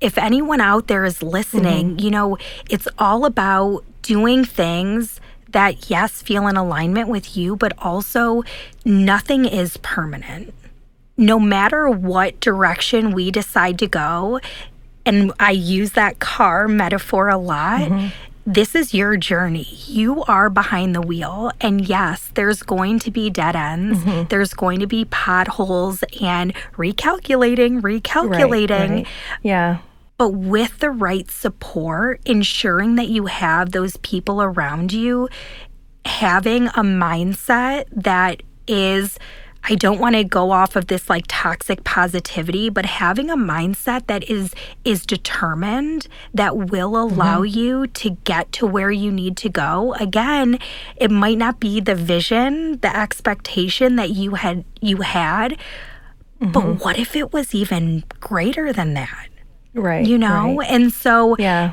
if 0.00 0.16
anyone 0.16 0.60
out 0.60 0.86
there 0.86 1.04
is 1.04 1.22
listening, 1.22 1.90
mm-hmm. 1.90 2.04
you 2.04 2.10
know, 2.10 2.38
it's 2.70 2.86
all 2.98 3.24
about 3.24 3.84
doing 4.02 4.44
things 4.44 5.20
that, 5.50 5.90
yes, 5.90 6.22
feel 6.22 6.46
in 6.46 6.56
alignment 6.56 7.08
with 7.08 7.36
you, 7.36 7.56
but 7.56 7.72
also 7.78 8.42
nothing 8.84 9.44
is 9.44 9.76
permanent 9.78 10.54
no 11.18 11.38
matter 11.40 11.90
what 11.90 12.38
direction 12.40 13.10
we 13.10 13.30
decide 13.30 13.78
to 13.80 13.88
go, 13.88 14.40
and 15.04 15.32
I 15.40 15.50
use 15.50 15.92
that 15.92 16.20
car 16.20 16.68
metaphor 16.68 17.28
a 17.28 17.36
lot. 17.36 17.80
Mm-hmm. 17.80 18.08
This 18.50 18.74
is 18.74 18.94
your 18.94 19.18
journey. 19.18 19.68
You 19.86 20.24
are 20.24 20.48
behind 20.48 20.94
the 20.94 21.02
wheel. 21.02 21.52
And 21.60 21.86
yes, 21.86 22.30
there's 22.32 22.62
going 22.62 22.98
to 23.00 23.10
be 23.10 23.28
dead 23.28 23.54
ends. 23.54 23.98
Mm-hmm. 23.98 24.28
There's 24.28 24.54
going 24.54 24.80
to 24.80 24.86
be 24.86 25.04
potholes 25.04 26.02
and 26.18 26.54
recalculating, 26.72 27.82
recalculating. 27.82 28.90
right. 28.90 29.06
Yeah. 29.42 29.80
But 30.16 30.30
with 30.30 30.78
the 30.78 30.90
right 30.90 31.30
support, 31.30 32.22
ensuring 32.24 32.94
that 32.94 33.08
you 33.08 33.26
have 33.26 33.72
those 33.72 33.98
people 33.98 34.40
around 34.40 34.94
you, 34.94 35.28
having 36.06 36.68
a 36.68 36.82
mindset 36.82 37.84
that 37.92 38.42
is, 38.66 39.18
I 39.70 39.74
don't 39.74 39.98
want 39.98 40.14
to 40.14 40.24
go 40.24 40.50
off 40.50 40.76
of 40.76 40.86
this 40.86 41.10
like 41.10 41.24
toxic 41.28 41.84
positivity, 41.84 42.70
but 42.70 42.86
having 42.86 43.28
a 43.28 43.36
mindset 43.36 44.06
that 44.06 44.28
is 44.28 44.54
is 44.84 45.04
determined 45.04 46.08
that 46.32 46.56
will 46.56 46.96
allow 46.96 47.42
mm-hmm. 47.42 47.58
you 47.58 47.86
to 47.88 48.10
get 48.24 48.50
to 48.52 48.66
where 48.66 48.90
you 48.90 49.12
need 49.12 49.36
to 49.38 49.48
go. 49.50 49.94
Again, 49.94 50.58
it 50.96 51.10
might 51.10 51.36
not 51.36 51.60
be 51.60 51.80
the 51.80 51.94
vision, 51.94 52.78
the 52.80 52.96
expectation 52.96 53.96
that 53.96 54.10
you 54.10 54.36
had 54.36 54.64
you 54.80 55.02
had, 55.02 55.58
but 56.40 56.62
mm-hmm. 56.62 56.82
what 56.82 56.98
if 56.98 57.14
it 57.14 57.32
was 57.32 57.54
even 57.54 58.04
greater 58.20 58.72
than 58.72 58.94
that? 58.94 59.28
Right. 59.74 60.04
you 60.04 60.18
know 60.18 60.56
right. 60.56 60.70
and 60.70 60.92
so 60.92 61.36
Yeah. 61.38 61.72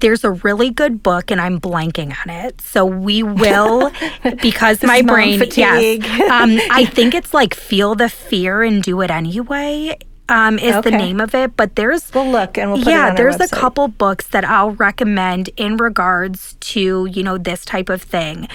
There's 0.00 0.24
a 0.24 0.30
really 0.30 0.70
good 0.70 1.02
book 1.02 1.30
and 1.30 1.40
i'm 1.40 1.60
blanking 1.60 2.14
on 2.24 2.30
it. 2.30 2.60
So 2.60 2.84
we 2.84 3.22
will 3.22 3.90
because 4.42 4.82
my 4.82 5.02
brain 5.02 5.38
fatigue. 5.38 6.04
yes 6.04 6.30
um, 6.30 6.58
i 6.70 6.84
think 6.96 7.14
it's 7.14 7.32
like 7.32 7.54
feel 7.54 7.94
the 7.94 8.08
fear 8.08 8.62
and 8.62 8.82
do 8.82 9.00
it 9.00 9.10
anyway 9.10 9.96
um, 10.28 10.58
is 10.58 10.82
the 10.82 10.90
name 10.90 11.20
of 11.20 11.36
it. 11.36 11.56
But 11.56 11.76
there's 11.76 12.12
We'll 12.12 12.28
look 12.30 12.58
and 12.58 12.72
we'll 12.72 12.80
put 12.80 12.88
it 12.88 12.90
yeah 12.90 13.14
there's 13.14 13.40
a 13.40 13.48
couple 13.48 13.88
books 13.88 14.26
that 14.28 14.44
i'll 14.44 14.72
recommend 14.72 15.50
in 15.56 15.76
regards 15.76 16.56
to 16.60 17.06
you 17.06 17.22
know 17.22 17.38
this 17.38 17.64
type 17.64 17.88
of 17.88 18.02
thing. 18.02 18.48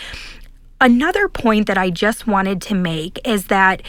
Another 0.80 1.28
point 1.30 1.68
that 1.68 1.78
i 1.78 1.90
just 1.90 2.28
wanted 2.28 2.62
to 2.64 2.76
make 2.76 3.26
is 3.28 3.46
that 3.46 3.82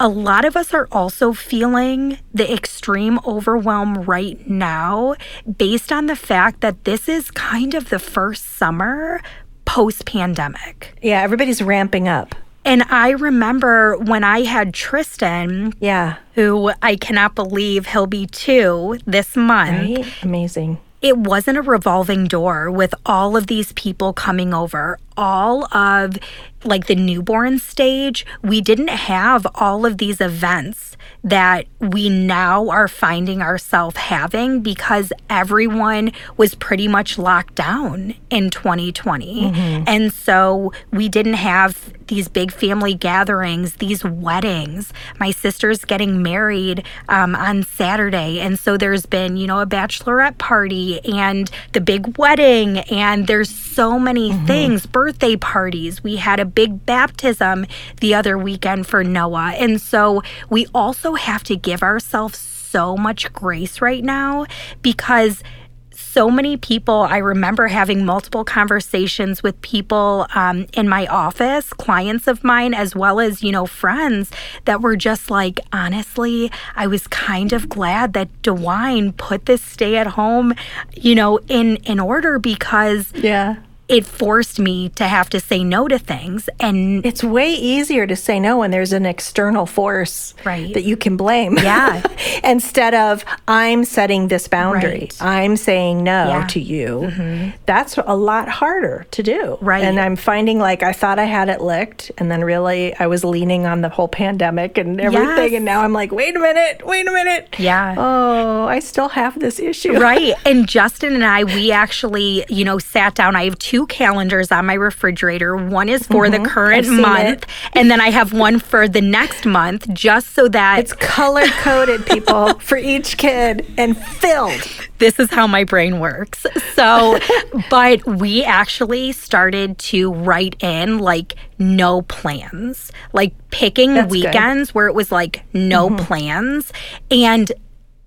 a 0.00 0.08
lot 0.08 0.44
of 0.44 0.56
us 0.56 0.72
are 0.72 0.88
also 0.92 1.32
feeling 1.32 2.18
the 2.32 2.50
extreme 2.52 3.18
overwhelm 3.26 4.02
right 4.02 4.48
now 4.48 5.14
based 5.56 5.90
on 5.90 6.06
the 6.06 6.16
fact 6.16 6.60
that 6.60 6.84
this 6.84 7.08
is 7.08 7.30
kind 7.32 7.74
of 7.74 7.88
the 7.90 7.98
first 7.98 8.44
summer 8.56 9.20
post 9.64 10.06
pandemic. 10.06 10.96
Yeah, 11.02 11.20
everybody's 11.22 11.60
ramping 11.62 12.06
up. 12.08 12.34
And 12.64 12.82
I 12.90 13.10
remember 13.10 13.96
when 13.96 14.24
I 14.24 14.42
had 14.42 14.74
Tristan, 14.74 15.72
Yeah. 15.80 16.16
who 16.34 16.72
I 16.82 16.96
cannot 16.96 17.34
believe 17.34 17.86
he'll 17.86 18.06
be 18.06 18.26
two 18.26 18.98
this 19.06 19.36
month. 19.36 19.98
Right? 19.98 20.06
Amazing. 20.22 20.78
It 21.00 21.16
wasn't 21.16 21.58
a 21.58 21.62
revolving 21.62 22.26
door 22.26 22.70
with 22.70 22.92
all 23.06 23.36
of 23.36 23.46
these 23.46 23.72
people 23.72 24.12
coming 24.12 24.52
over, 24.52 24.98
all 25.16 25.72
of 25.74 26.18
like 26.64 26.86
the 26.86 26.94
newborn 26.94 27.58
stage. 27.58 28.26
We 28.42 28.60
didn't 28.60 28.88
have 28.88 29.46
all 29.54 29.86
of 29.86 29.98
these 29.98 30.20
events 30.20 30.96
that 31.24 31.66
we 31.80 32.08
now 32.08 32.68
are 32.68 32.88
finding 32.88 33.42
ourselves 33.42 33.96
having 33.96 34.60
because 34.60 35.12
everyone 35.28 36.12
was 36.36 36.54
pretty 36.54 36.88
much 36.88 37.18
locked 37.18 37.54
down 37.54 38.14
in 38.30 38.50
2020. 38.50 39.44
And 39.86 40.12
so 40.12 40.72
we 40.92 41.08
didn't 41.08 41.34
have 41.34 41.92
these 42.08 42.26
big 42.28 42.50
family 42.50 42.94
gatherings, 42.94 43.74
these 43.76 44.02
weddings. 44.02 44.92
My 45.20 45.30
sister's 45.30 45.84
getting 45.84 46.22
married 46.22 46.84
um, 47.08 47.34
on 47.36 47.62
Saturday. 47.62 48.40
And 48.40 48.58
so 48.58 48.76
there's 48.78 49.04
been, 49.04 49.36
you 49.36 49.46
know, 49.46 49.60
a 49.60 49.66
bachelorette 49.66 50.38
party 50.38 51.04
and 51.04 51.50
the 51.72 51.80
big 51.80 52.16
wedding. 52.16 52.78
And 52.78 53.26
there's 53.26 53.54
so 53.54 53.98
many 53.98 54.32
things, 54.46 54.86
birthday 54.86 55.36
parties. 55.36 56.02
We 56.02 56.16
had 56.16 56.40
a 56.40 56.46
big 56.58 56.84
baptism 56.86 57.64
the 58.00 58.12
other 58.12 58.36
weekend 58.36 58.84
for 58.84 59.04
Noah. 59.04 59.54
And 59.56 59.80
so 59.80 60.22
we 60.50 60.66
also 60.74 61.14
have 61.14 61.44
to 61.44 61.54
give 61.54 61.84
ourselves 61.84 62.36
so 62.36 62.96
much 62.96 63.32
grace 63.32 63.80
right 63.80 64.02
now 64.02 64.44
because 64.82 65.44
so 65.92 66.30
many 66.30 66.56
people 66.56 67.02
i 67.02 67.18
remember 67.18 67.66
having 67.66 68.04
multiple 68.04 68.44
conversations 68.44 69.42
with 69.42 69.60
people 69.62 70.26
um, 70.34 70.66
in 70.74 70.88
my 70.88 71.06
office 71.06 71.72
clients 71.72 72.26
of 72.26 72.42
mine 72.44 72.72
as 72.72 72.94
well 72.94 73.18
as 73.20 73.42
you 73.42 73.50
know 73.50 73.66
friends 73.66 74.30
that 74.64 74.80
were 74.80 74.96
just 74.96 75.30
like 75.30 75.60
honestly 75.72 76.50
i 76.76 76.86
was 76.86 77.06
kind 77.08 77.52
of 77.52 77.68
glad 77.68 78.12
that 78.12 78.28
DeWine 78.42 79.16
put 79.16 79.46
this 79.46 79.62
stay 79.62 79.96
at 79.96 80.06
home 80.08 80.54
you 80.94 81.14
know 81.14 81.38
in 81.48 81.76
in 81.78 81.98
order 81.98 82.38
because 82.38 83.12
Yeah. 83.14 83.56
It 83.88 84.04
forced 84.04 84.58
me 84.58 84.90
to 84.90 85.04
have 85.04 85.30
to 85.30 85.40
say 85.40 85.64
no 85.64 85.88
to 85.88 85.98
things 85.98 86.48
and 86.60 87.04
It's 87.06 87.24
way 87.24 87.52
easier 87.54 88.06
to 88.06 88.14
say 88.16 88.38
no 88.38 88.58
when 88.58 88.70
there's 88.70 88.92
an 88.92 89.06
external 89.06 89.66
force 89.66 90.34
Right. 90.44 90.72
that 90.74 90.82
you 90.84 90.96
can 90.96 91.16
blame. 91.16 91.56
Yeah. 91.56 92.02
Instead 92.44 92.94
of 92.94 93.24
I'm 93.46 93.84
setting 93.84 94.28
this 94.28 94.48
boundary. 94.48 94.90
Right. 95.10 95.22
I'm 95.22 95.56
saying 95.56 96.04
no 96.04 96.28
Yeah. 96.28 96.38
Mm-hmm. 96.40 96.46
to 96.48 96.60
you. 96.60 97.52
That's 97.66 97.96
a 97.98 98.14
lot 98.16 98.48
harder 98.48 99.06
to 99.12 99.22
do. 99.22 99.58
Right. 99.60 99.84
And 99.84 99.98
I'm 99.98 100.16
finding 100.16 100.58
like 100.58 100.82
I 100.82 100.92
thought 100.92 101.18
I 101.18 101.24
had 101.24 101.48
it 101.48 101.60
licked 101.60 102.10
and 102.18 102.30
then 102.30 102.44
really 102.44 102.94
I 102.96 103.06
was 103.06 103.24
leaning 103.24 103.64
on 103.66 103.80
the 103.80 103.88
whole 103.88 104.08
pandemic 104.08 104.76
and 104.78 105.00
everything 105.00 105.52
Yes. 105.52 105.52
and 105.54 105.64
now 105.64 105.80
I'm 105.82 105.92
like, 105.92 106.12
wait 106.12 106.36
a 106.36 106.38
minute, 106.40 106.86
wait 106.86 107.06
a 107.08 107.10
minute. 107.12 107.56
Yeah. 107.58 107.94
Oh, 107.96 108.64
I 108.66 108.80
still 108.80 109.08
have 109.08 109.38
this 109.40 109.58
issue. 109.58 109.98
right. 109.98 110.34
And 110.44 110.66
Justin 110.68 111.14
and 111.14 111.24
I, 111.24 111.44
we 111.44 111.72
actually, 111.72 112.44
you 112.48 112.64
know, 112.64 112.78
sat 112.78 113.14
down. 113.14 113.36
I 113.36 113.44
have 113.44 113.58
two 113.58 113.77
calendars 113.86 114.50
on 114.52 114.66
my 114.66 114.74
refrigerator. 114.74 115.56
One 115.56 115.88
is 115.88 116.06
for 116.06 116.30
the 116.30 116.38
current 116.38 116.68
Mm-hmm. 116.78 116.78
I've 116.78 116.84
seen 116.84 117.00
month, 117.00 117.46
and 117.72 117.90
then 117.90 118.00
I 118.00 118.10
have 118.10 118.32
one 118.32 118.58
for 118.58 118.86
the 118.88 119.00
next 119.00 119.46
month, 119.46 119.92
just 119.92 120.34
so 120.34 120.48
that 120.48 120.78
It's 120.80 120.92
color 120.92 121.46
coded, 121.60 122.06
people, 122.06 122.54
for 122.60 122.76
each 122.76 123.16
kid 123.16 123.66
and 123.76 123.96
filled. 123.96 124.60
this 124.98 125.18
is 125.18 125.30
how 125.30 125.46
my 125.46 125.64
brain 125.64 125.98
works. 125.98 126.46
So, 126.74 127.18
but 127.70 128.04
we 128.06 128.44
actually 128.44 129.12
started 129.12 129.78
to 129.78 130.12
write 130.12 130.62
in 130.62 130.98
like 130.98 131.34
no 131.58 132.02
plans, 132.02 132.92
like 133.12 133.32
picking 133.50 133.94
That's 133.94 134.12
good. 134.12 134.18
Mm-hmm. 134.18 134.28
weekends 134.28 134.74
where 134.74 134.86
it 134.86 134.94
was 134.94 135.10
like 135.10 135.42
no 135.52 135.90
plans. 135.96 136.72
And 137.10 137.50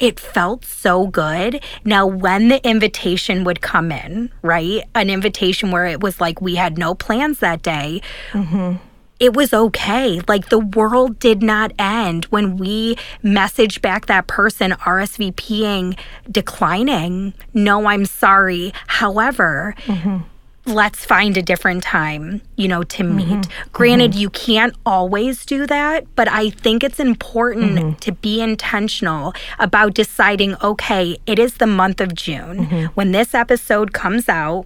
it 0.01 0.19
felt 0.19 0.65
so 0.65 1.07
good. 1.07 1.63
Now, 1.85 2.07
when 2.07 2.47
the 2.47 2.67
invitation 2.67 3.43
would 3.43 3.61
come 3.61 3.91
in, 3.91 4.31
right? 4.41 4.83
An 4.95 5.09
invitation 5.11 5.69
where 5.69 5.85
it 5.85 6.01
was 6.01 6.19
like 6.19 6.41
we 6.41 6.55
had 6.55 6.77
no 6.77 6.95
plans 6.95 7.39
that 7.39 7.61
day. 7.61 8.01
Mm-hmm. 8.31 8.77
It 9.19 9.35
was 9.35 9.53
okay. 9.53 10.19
Like 10.27 10.49
the 10.49 10.57
world 10.57 11.19
did 11.19 11.43
not 11.43 11.71
end 11.77 12.25
when 12.25 12.57
we 12.57 12.95
messaged 13.23 13.81
back 13.81 14.07
that 14.07 14.25
person 14.25 14.71
RSVPing, 14.71 15.97
declining. 16.29 17.35
No, 17.53 17.85
I'm 17.85 18.05
sorry. 18.05 18.73
However, 18.87 19.75
mm-hmm. 19.85 20.23
Let's 20.65 21.05
find 21.05 21.37
a 21.37 21.41
different 21.41 21.83
time, 21.83 22.41
you 22.55 22.67
know, 22.67 22.83
to 22.83 23.03
mm-hmm. 23.03 23.39
meet. 23.39 23.47
Granted, 23.71 24.15
you 24.15 24.29
can't 24.29 24.75
always 24.85 25.45
do 25.45 25.65
that, 25.67 26.05
but 26.15 26.27
I 26.27 26.49
think 26.49 26.83
it's 26.83 26.99
important 26.99 27.71
mm-hmm. 27.71 27.99
to 27.99 28.11
be 28.11 28.41
intentional 28.41 29.33
about 29.59 29.93
deciding 29.93 30.55
okay, 30.61 31.17
it 31.25 31.39
is 31.39 31.55
the 31.55 31.67
month 31.67 31.99
of 31.99 32.13
June. 32.13 32.65
Mm-hmm. 32.65 32.85
When 32.93 33.11
this 33.11 33.33
episode 33.33 33.93
comes 33.93 34.29
out, 34.29 34.65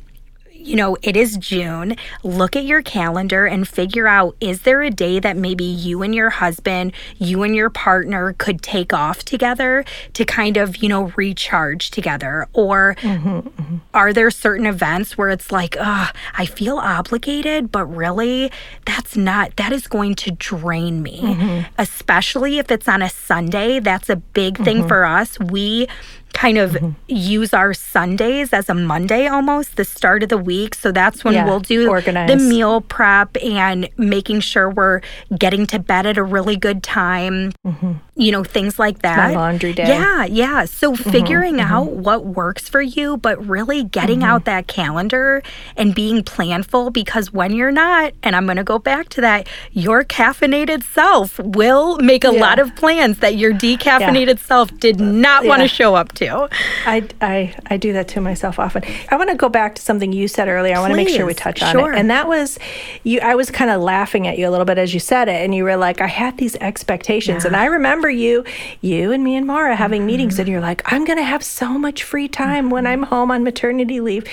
you 0.65 0.75
know, 0.75 0.97
it 1.01 1.15
is 1.15 1.37
June. 1.37 1.95
Look 2.23 2.55
at 2.55 2.65
your 2.65 2.81
calendar 2.81 3.45
and 3.45 3.67
figure 3.67 4.07
out 4.07 4.35
is 4.39 4.61
there 4.63 4.81
a 4.81 4.89
day 4.89 5.19
that 5.19 5.37
maybe 5.37 5.63
you 5.63 6.01
and 6.01 6.15
your 6.15 6.31
husband, 6.31 6.93
you 7.17 7.43
and 7.43 7.55
your 7.55 7.69
partner 7.69 8.33
could 8.33 8.61
take 8.61 8.91
off 8.91 9.23
together 9.23 9.85
to 10.13 10.25
kind 10.25 10.57
of, 10.57 10.77
you 10.77 10.89
know, 10.89 11.13
recharge 11.15 11.91
together? 11.91 12.47
Or 12.53 12.95
mm-hmm, 12.99 13.39
mm-hmm. 13.39 13.75
are 13.93 14.11
there 14.11 14.31
certain 14.31 14.65
events 14.65 15.17
where 15.17 15.29
it's 15.29 15.51
like, 15.51 15.77
oh, 15.79 16.09
I 16.37 16.45
feel 16.45 16.77
obligated, 16.77 17.71
but 17.71 17.85
really 17.85 18.51
that's 18.85 19.15
not, 19.15 19.55
that 19.57 19.71
is 19.71 19.87
going 19.87 20.15
to 20.15 20.31
drain 20.31 21.03
me, 21.03 21.21
mm-hmm. 21.21 21.73
especially 21.77 22.57
if 22.57 22.71
it's 22.71 22.87
on 22.87 23.01
a 23.01 23.09
Sunday. 23.09 23.79
That's 23.79 24.09
a 24.09 24.15
big 24.15 24.57
thing 24.57 24.87
for 24.87 25.05
us. 25.05 25.39
We, 25.39 25.87
kind 26.35 26.57
of 26.57 26.71
mm-hmm. 26.71 26.91
use 27.07 27.53
our 27.53 27.73
Sundays 27.73 28.53
as 28.53 28.69
a 28.69 28.73
Monday 28.75 29.25
almost, 29.25 29.77
the 29.77 29.85
start 29.85 30.21
of 30.21 30.29
the 30.29 30.37
week. 30.37 30.75
So 30.75 30.91
that's 30.91 31.23
when 31.23 31.33
Yeah, 31.33 31.45
we'll 31.45 31.61
do 31.61 31.89
organize. 31.89 32.29
the 32.29 32.35
meal 32.35 32.81
prep 32.81 33.35
and 33.41 33.89
making 33.97 34.41
sure 34.41 34.69
we're 34.69 35.01
getting 35.39 35.65
to 35.67 35.79
bed 35.79 36.05
at 36.05 36.17
a 36.17 36.23
really 36.23 36.57
good 36.57 36.83
time. 36.83 37.53
Mm-hmm. 37.65 37.93
You 38.17 38.31
know, 38.31 38.43
things 38.45 38.79
like 38.79 38.99
that. 38.99 39.17
My 39.17 39.35
laundry 39.35 39.73
day. 39.73 39.87
Yeah, 39.87 40.23
yeah. 40.23 40.63
So 40.65 40.93
mm-hmm, 40.93 41.09
figuring 41.09 41.55
mm-hmm. 41.55 41.73
out 41.73 41.91
what 41.91 42.25
works 42.25 42.69
for 42.69 42.81
you, 42.81 43.17
but 43.17 43.45
really 43.45 43.83
getting 43.83 44.23
out 44.23 44.41
mm-hmm. 44.41 44.51
that 44.51 44.67
calendar 44.67 45.43
and 45.75 45.93
being 45.93 46.23
planful 46.23 46.93
because 46.93 47.33
when 47.33 47.53
you're 47.53 47.71
not, 47.71 48.13
and 48.23 48.35
I'm 48.35 48.45
going 48.45 48.55
to 48.55 48.63
go 48.63 48.79
back 48.79 49.09
to 49.09 49.21
that, 49.21 49.47
your 49.71 50.05
caffeinated 50.05 50.83
self 50.83 51.39
will 51.39 51.97
make 51.97 52.23
a 52.23 52.31
Yeah. 52.33 52.39
lot 52.39 52.59
of 52.59 52.73
plans 52.75 53.19
that 53.19 53.35
your 53.35 53.53
decaffeinated 53.53 54.39
self 54.39 54.75
did 54.79 54.99
not 54.99 55.43
want 55.45 55.61
to 55.61 55.67
show 55.67 55.95
up 55.95 56.13
to. 56.13 56.49
I, 56.85 57.07
I, 57.19 57.53
I 57.67 57.77
do 57.77 57.91
that 57.93 58.07
to 58.09 58.21
myself 58.21 58.59
often. 58.59 58.83
I 59.11 59.17
want 59.17 59.29
to 59.29 59.35
go 59.35 59.49
back 59.49 59.75
to 59.75 59.81
something 59.81 60.13
you 60.13 60.27
said 60.29 60.47
earlier. 60.47 60.75
I 60.75 60.79
want 60.79 60.91
to 60.91 60.95
make 60.95 61.09
sure 61.09 61.25
we 61.25 61.33
touch 61.33 61.61
on 61.61 61.73
Sure. 61.73 61.91
it. 61.91 61.99
And 61.99 62.09
that 62.09 62.27
was 62.27 62.57
you 63.03 63.19
I 63.19 63.35
was 63.35 63.51
kind 63.51 63.69
of 63.71 63.81
laughing 63.81 64.25
at 64.27 64.37
you 64.37 64.47
a 64.47 64.51
little 64.51 64.65
bit 64.65 64.77
as 64.77 64.93
you 64.93 64.99
said 65.01 65.27
it 65.27 65.43
and 65.43 65.53
you 65.53 65.63
were 65.65 65.75
like 65.75 65.99
I 65.99 66.07
had 66.07 66.37
these 66.37 66.55
expectations 66.57 67.43
and 67.43 67.55
I 67.55 67.65
remember 67.65 68.04
you 68.09 68.43
you 68.81 69.11
and 69.11 69.23
me 69.23 69.35
and 69.35 69.45
Mara 69.47 69.75
having 69.75 70.01
Mm-hmm. 70.01 70.07
meetings 70.07 70.39
and 70.39 70.47
you're 70.49 70.61
like 70.61 70.81
I'm 70.91 71.05
going 71.05 71.17
to 71.17 71.23
have 71.23 71.43
so 71.43 71.77
much 71.77 72.03
free 72.03 72.27
time 72.27 72.69
when 72.69 72.85
I'm 72.87 73.03
home 73.03 73.31
on 73.31 73.43
maternity 73.43 73.99
leave. 74.01 74.25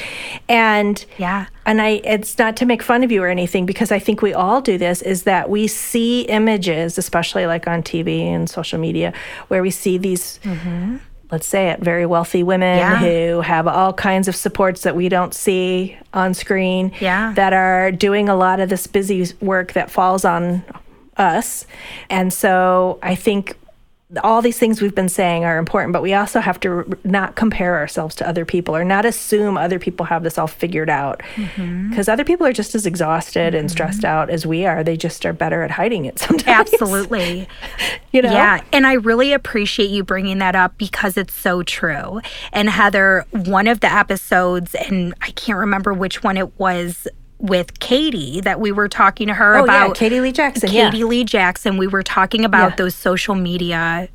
And 0.48 1.04
Yeah. 1.18 1.46
and 1.66 1.80
I 1.80 2.00
it's 2.04 2.38
not 2.38 2.56
to 2.56 2.66
make 2.66 2.82
fun 2.82 3.02
of 3.04 3.12
you 3.12 3.22
or 3.22 3.28
anything 3.28 3.66
because 3.66 3.92
I 3.92 3.98
think 3.98 4.22
we 4.22 4.34
all 4.34 4.60
do 4.60 4.78
this 4.78 5.02
is 5.02 5.22
that 5.24 5.48
we 5.50 5.66
see 5.68 6.22
images 6.22 6.98
especially 6.98 7.46
like 7.46 7.66
on 7.66 7.82
TV 7.82 8.22
and 8.22 8.48
social 8.50 8.78
media 8.78 9.12
where 9.48 9.62
we 9.62 9.70
see 9.70 9.98
these 9.98 10.40
let's 11.30 11.46
say 11.48 11.70
it 11.70 11.80
very 11.80 12.04
wealthy 12.04 12.42
women 12.42 12.76
Yeah. 12.78 12.96
who 12.98 13.40
have 13.40 13.66
all 13.66 13.92
kinds 13.94 14.28
of 14.28 14.36
supports 14.36 14.82
that 14.82 14.94
we 14.94 15.08
don't 15.08 15.32
see 15.32 15.96
on 16.12 16.34
screen 16.34 16.92
Yeah. 17.00 17.32
that 17.36 17.52
are 17.54 17.90
doing 17.90 18.28
a 18.28 18.34
lot 18.36 18.60
of 18.60 18.68
this 18.68 18.86
busy 18.86 19.26
work 19.40 19.72
that 19.72 19.90
falls 19.90 20.24
on 20.26 20.62
us 21.16 21.66
and 22.10 22.32
so 22.32 22.98
I 23.02 23.14
think 23.14 23.56
all 24.22 24.42
these 24.42 24.58
things 24.58 24.82
we've 24.82 24.94
been 24.94 25.08
saying 25.08 25.44
are 25.44 25.58
important, 25.58 25.92
but 25.92 26.02
we 26.02 26.12
also 26.14 26.40
have 26.40 26.60
to 26.60 26.98
not 27.04 27.34
compare 27.34 27.76
ourselves 27.76 28.14
to 28.16 28.28
other 28.28 28.44
people 28.44 28.76
or 28.76 28.84
not 28.84 29.04
assume 29.06 29.56
other 29.56 29.78
people 29.78 30.06
have 30.06 30.22
this 30.22 30.38
all 30.38 30.46
figured 30.46 30.90
out. 30.90 31.20
Mm-hmm. 31.36 31.90
Because 31.90 32.08
other 32.08 32.24
people 32.24 32.46
are 32.46 32.52
just 32.52 32.74
as 32.74 32.84
exhausted 32.84 33.54
and 33.54 33.70
stressed 33.70 34.02
mm-hmm. 34.02 34.06
out 34.06 34.30
as 34.30 34.46
we 34.46 34.66
are. 34.66 34.84
They 34.84 34.96
just 34.96 35.24
are 35.24 35.32
better 35.32 35.62
at 35.62 35.70
hiding 35.70 36.04
it 36.04 36.18
sometimes. 36.18 36.72
Absolutely. 36.72 37.48
you 38.12 38.22
know? 38.22 38.32
Yeah. 38.32 38.62
And 38.72 38.86
I 38.86 38.94
really 38.94 39.32
appreciate 39.32 39.90
you 39.90 40.04
bringing 40.04 40.38
that 40.38 40.54
up 40.54 40.76
because 40.78 41.16
it's 41.16 41.34
so 41.34 41.62
true. 41.62 42.20
And 42.52 42.68
Heather, 42.68 43.24
one 43.30 43.66
of 43.66 43.80
the 43.80 43.92
episodes, 43.92 44.74
and 44.74 45.14
I 45.22 45.30
can't 45.30 45.58
remember 45.58 45.94
which 45.94 46.22
one 46.22 46.36
it 46.36 46.58
was 46.58 47.08
with 47.42 47.78
Katie 47.80 48.40
that 48.40 48.58
we 48.60 48.72
were 48.72 48.88
talking 48.88 49.26
to 49.26 49.34
her 49.34 49.56
Oh, 49.56 49.64
about 49.64 49.88
yeah, 49.88 49.94
Katie 49.94 50.20
Lee 50.20 50.32
Jackson. 50.32 50.68
Katie 50.70 50.98
yeah. 50.98 51.04
Lee 51.04 51.24
Jackson. 51.24 51.76
We 51.76 51.86
were 51.88 52.02
talking 52.02 52.44
about 52.44 52.70
Yeah. 52.70 52.76
those 52.76 52.94
social 52.94 53.34
media 53.34 54.08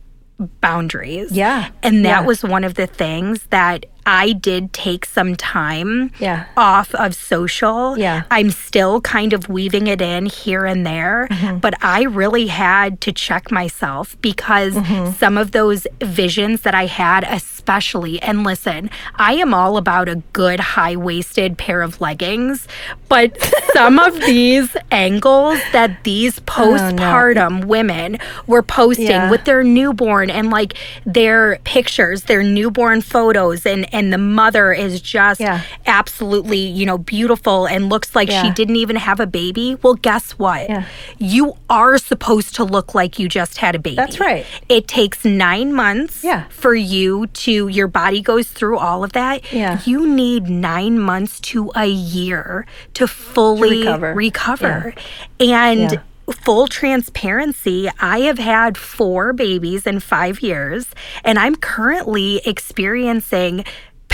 boundaries. 0.62 1.32
Yeah, 1.32 1.70
And 1.84 2.06
that 2.06 2.26
was 2.26 2.44
one 2.44 2.64
of 2.64 2.76
the 2.76 2.88
things 2.88 3.44
that 3.50 3.86
I 4.08 4.32
did 4.32 4.72
take 4.74 5.06
some 5.06 5.36
time 5.36 6.12
Yeah. 6.18 6.46
off 6.56 6.96
of 6.96 7.14
social. 7.14 8.00
Yeah. 8.00 8.24
I'm 8.32 8.50
still 8.52 9.02
kind 9.02 9.34
of 9.34 9.50
weaving 9.50 9.88
it 9.88 10.02
in 10.02 10.26
here 10.28 10.66
and 10.66 10.86
there, 10.86 11.28
Mm-hmm. 11.30 11.58
but 11.60 11.74
I 11.84 12.04
really 12.04 12.48
had 12.48 13.02
to 13.02 13.12
check 13.12 13.52
myself 13.52 14.16
because 14.22 14.74
Mm-hmm. 14.76 15.12
some 15.20 15.38
of 15.38 15.52
those 15.52 15.86
visions 16.02 16.62
that 16.62 16.74
I 16.74 16.86
had, 16.86 17.26
especially, 17.30 18.22
and 18.22 18.44
listen, 18.46 18.90
I 19.16 19.34
am 19.34 19.54
all 19.54 19.76
about 19.78 20.08
a 20.08 20.16
good 20.32 20.60
high 20.62 20.96
waisted 20.96 21.58
pair 21.58 21.82
of 21.82 22.00
leggings, 22.00 22.66
but 23.10 23.38
some 23.74 24.00
of 24.00 24.16
these 24.22 24.76
angles 24.92 25.60
that 25.74 26.04
these 26.06 26.40
postpartum 26.40 27.66
women 27.66 28.18
were 28.48 28.64
posting 28.64 29.08
Yeah. 29.08 29.30
with 29.30 29.44
their 29.46 29.64
newborn 29.64 30.30
and 30.30 30.50
like 30.50 30.76
their 31.06 31.58
pictures, 31.66 32.24
their 32.24 32.44
newborn 32.44 33.02
photos, 33.02 33.66
and 33.66 33.94
and 33.98 34.14
the 34.14 34.18
mother 34.18 34.72
is 34.72 35.02
just 35.02 35.40
Yeah. 35.40 35.62
absolutely 35.86 36.60
you 36.60 36.86
know 36.86 36.98
beautiful 36.98 37.66
and 37.66 37.90
looks 37.90 38.16
like 38.16 38.30
she 38.30 38.50
didn't 38.52 38.76
even 38.78 38.96
have 38.96 39.20
a 39.20 39.28
baby. 39.28 39.76
Well, 39.82 39.96
guess 39.96 40.32
what? 40.44 40.70
Yeah. 40.70 40.84
You 41.18 41.58
are 41.70 41.98
supposed 41.98 42.56
to 42.56 42.64
look 42.64 42.94
like 42.94 43.18
you 43.20 43.28
just 43.28 43.58
had 43.58 43.74
a 43.76 43.80
baby. 43.80 43.96
That's 43.96 44.20
right. 44.20 44.46
It 44.70 44.88
takes 44.88 45.26
nine 45.26 45.74
months 45.74 46.24
Yeah. 46.24 46.44
for 46.50 46.76
you 46.76 47.28
to 47.46 47.68
your 47.68 47.88
body 47.88 48.22
goes 48.22 48.48
through 48.48 48.78
all 48.78 49.04
of 49.04 49.12
that. 49.14 49.52
Yeah. 49.52 49.80
You 49.86 50.08
need 50.08 50.50
nine 50.50 51.00
months 51.00 51.40
to 51.52 51.72
a 51.76 51.86
year 51.88 52.66
to 52.94 53.08
fully 53.08 53.80
recover. 53.80 54.14
recover. 54.14 54.94
And 55.40 55.92
Yeah. 55.94 56.00
full 56.44 56.68
transparency, 56.68 57.90
I 58.02 58.20
have 58.30 58.38
had 58.38 58.78
four 58.78 59.32
babies 59.34 59.88
in 59.88 60.00
five 60.02 60.42
years, 60.42 60.88
and 61.24 61.40
I'm 61.40 61.56
currently 61.56 62.42
experiencing 62.46 63.64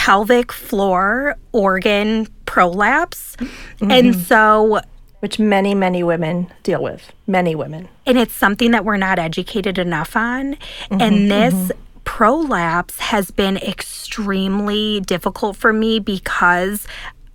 pelvic 0.03 0.51
floor 0.51 1.37
organ 1.53 2.27
prolapse. 2.45 3.37
Mm-hmm. 3.37 3.91
And 3.91 4.15
so, 4.15 4.81
Which 5.21 5.39
many, 5.39 5.73
many 5.73 6.03
women 6.03 6.51
deal 6.63 6.83
with. 6.83 7.13
Many 7.25 7.55
women. 7.55 7.87
and 8.05 8.17
it's 8.17 8.33
something 8.33 8.71
that 8.71 8.83
we're 8.83 8.97
not 8.97 9.17
educated 9.17 9.77
enough 9.77 10.17
on. 10.17 10.55
Mm-hmm, 10.55 11.01
and 11.01 11.31
this 11.31 11.71
prolapse 12.03 12.99
has 12.99 13.31
been 13.31 13.55
extremely 13.55 14.99
difficult 14.99 15.55
for 15.55 15.71
me 15.71 15.99
because 15.99 16.85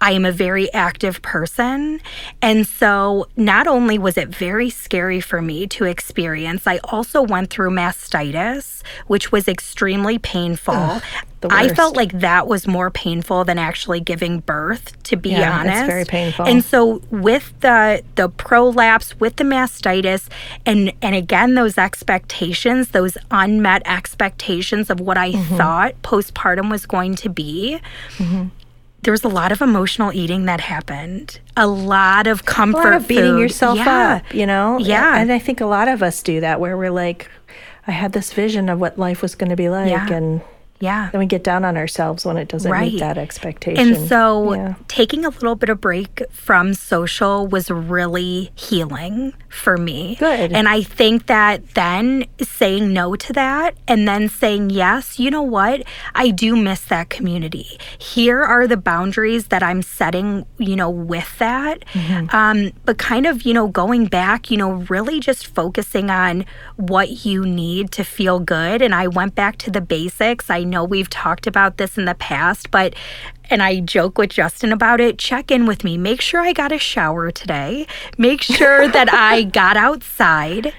I 0.01 0.13
am 0.13 0.25
a 0.25 0.33
very 0.33 0.71
active 0.73 1.23
person. 1.23 2.01
And 2.43 2.67
so, 2.67 3.27
not 3.37 3.67
only 3.67 3.99
was 3.99 4.17
it 4.17 4.29
very 4.29 4.71
scary 4.71 5.21
for 5.21 5.41
me 5.41 5.67
to 5.69 5.85
experience, 5.85 6.67
I 6.67 6.79
also 6.85 7.23
went 7.23 7.51
through 7.51 7.71
mastitis, 7.71 8.83
which 9.07 9.33
was 9.33 9.49
extremely 9.49 10.19
painful. 10.19 10.75
the 10.75 11.03
I 11.51 11.69
felt 11.69 11.95
like 11.97 12.13
that 12.21 12.49
was 12.49 12.67
more 12.67 12.91
painful 12.91 13.45
than 13.45 13.59
actually 13.59 14.01
giving 14.01 14.41
birth, 14.41 15.01
to 15.05 15.17
be 15.17 15.31
Yeah, 15.31 15.61
it's 15.61 15.71
honest. 15.71 15.87
very 15.87 16.05
painful. 16.05 16.47
And 16.47 16.65
so 16.65 17.01
with 17.11 17.53
the 17.61 18.03
the 18.17 18.29
prolapse, 18.29 19.19
with 19.21 19.37
the 19.37 19.45
mastitis, 19.45 20.29
and 20.67 20.93
and 21.01 21.15
again 21.15 21.55
those 21.55 21.79
expectations, 21.79 22.89
those 22.89 23.17
unmet 23.31 23.83
expectations 23.87 24.91
of 24.91 24.99
what 25.01 25.17
I 25.17 25.33
Mm-hmm. 25.33 25.57
thought 25.57 25.95
postpartum 26.03 26.71
was 26.71 26.87
going 26.87 27.15
to 27.17 27.29
be. 27.29 27.79
There 29.03 29.13
was 29.13 29.23
a 29.23 29.29
lot 29.29 29.53
of 29.53 29.63
emotional 29.63 30.13
eating 30.13 30.47
that 30.47 30.61
happened. 30.61 31.39
A 31.57 31.69
lot 31.69 32.27
of 32.27 32.41
A 32.41 32.43
comfort 32.43 32.85
lot 32.85 32.93
of 32.95 33.07
beating 33.09 33.35
food. 33.35 33.41
yourself 33.41 33.79
Yeah. 33.79 34.15
up, 34.27 34.35
you 34.35 34.45
know? 34.45 34.79
Yeah. 34.79 35.19
And 35.19 35.31
I 35.31 35.39
think 35.39 35.61
a 35.61 35.67
lot 35.67 35.87
of 35.87 36.03
us 36.03 36.21
do 36.21 36.41
that 36.41 36.59
where 36.59 36.77
we're 36.77 36.91
like, 36.91 37.31
I 37.87 37.93
had 37.93 38.13
this 38.13 38.33
vision 38.33 38.69
of 38.69 38.81
what 38.81 38.99
life 38.99 39.23
was 39.23 39.37
going 39.37 39.51
to 39.51 39.57
be 39.57 39.69
like. 39.69 39.89
Yeah. 39.89 40.13
And 40.13 40.41
Yeah. 40.81 41.09
then 41.13 41.19
we 41.19 41.27
get 41.27 41.43
down 41.43 41.65
on 41.65 41.77
ourselves 41.77 42.25
when 42.25 42.37
it 42.37 42.49
doesn't 42.49 42.71
Right. 42.71 42.93
meet 42.93 43.01
that 43.01 43.19
expectation. 43.19 43.95
And 43.95 44.09
so 44.09 44.55
Yeah. 44.55 44.75
taking 44.87 45.25
a 45.25 45.31
little 45.31 45.55
bit 45.57 45.69
of 45.69 45.81
break 45.81 46.23
from 46.31 46.75
social 46.75 47.47
was 47.47 47.71
really 47.71 48.51
healing 48.55 49.33
for 49.49 49.77
me. 49.77 50.17
Good. 50.21 50.53
And 50.53 50.69
I 50.69 50.83
think 50.83 51.27
that 51.27 51.75
then 51.75 52.27
saying 52.41 52.93
no 52.93 53.17
to 53.17 53.33
that 53.33 53.75
and 53.89 54.07
then 54.07 54.29
saying 54.29 54.71
yes, 54.71 55.19
you 55.19 55.31
know 55.31 55.43
what? 55.43 55.83
I 56.15 56.31
do 56.31 56.55
miss 56.57 56.81
that 56.83 57.09
community. 57.11 57.79
Here 57.99 58.43
are 58.43 58.67
the 58.67 58.77
boundaries 58.77 59.49
that 59.49 59.63
I'm 59.63 59.83
setting, 59.83 60.45
you 60.59 60.77
know, 60.77 60.91
with 60.91 61.39
that. 61.39 61.85
Mm-hmm. 61.93 62.35
Um, 62.35 62.73
but 62.85 62.99
kind 62.99 63.27
of, 63.27 63.43
you 63.43 63.55
know, 63.55 63.69
going 63.69 64.07
back, 64.07 64.51
you 64.51 64.57
know, 64.57 64.85
really 64.89 65.19
just 65.19 65.47
focusing 65.47 66.11
on 66.11 66.45
what 66.77 67.25
you 67.25 67.45
need 67.45 67.91
to 67.93 68.05
feel 68.05 68.39
good. 68.39 68.83
And 68.83 68.95
I 68.95 69.09
went 69.09 69.35
back 69.35 69.57
to 69.59 69.71
the 69.71 69.81
basics. 69.81 70.51
I 70.51 70.65
know 70.69 70.85
we've 70.85 71.11
talked 71.11 71.47
about 71.47 71.77
this 71.77 71.99
in 71.99 72.05
the 72.05 72.15
past, 72.15 72.71
but 72.71 72.95
and 73.51 73.63
I 73.63 73.81
joke 73.81 74.19
with 74.19 74.31
Justin 74.31 74.73
about 74.73 75.01
it. 75.01 75.19
Check 75.19 75.51
in 75.51 75.67
with 75.67 75.83
me. 75.83 75.97
Make 75.97 76.21
sure 76.21 76.41
I 76.41 76.53
got 76.53 76.71
a 76.71 76.79
shower 76.79 77.31
today. 77.31 77.87
Make 78.19 78.43
sure 78.43 78.89
that 78.89 79.13
I 79.13 79.43
got 79.61 79.77
outside. 79.77 80.75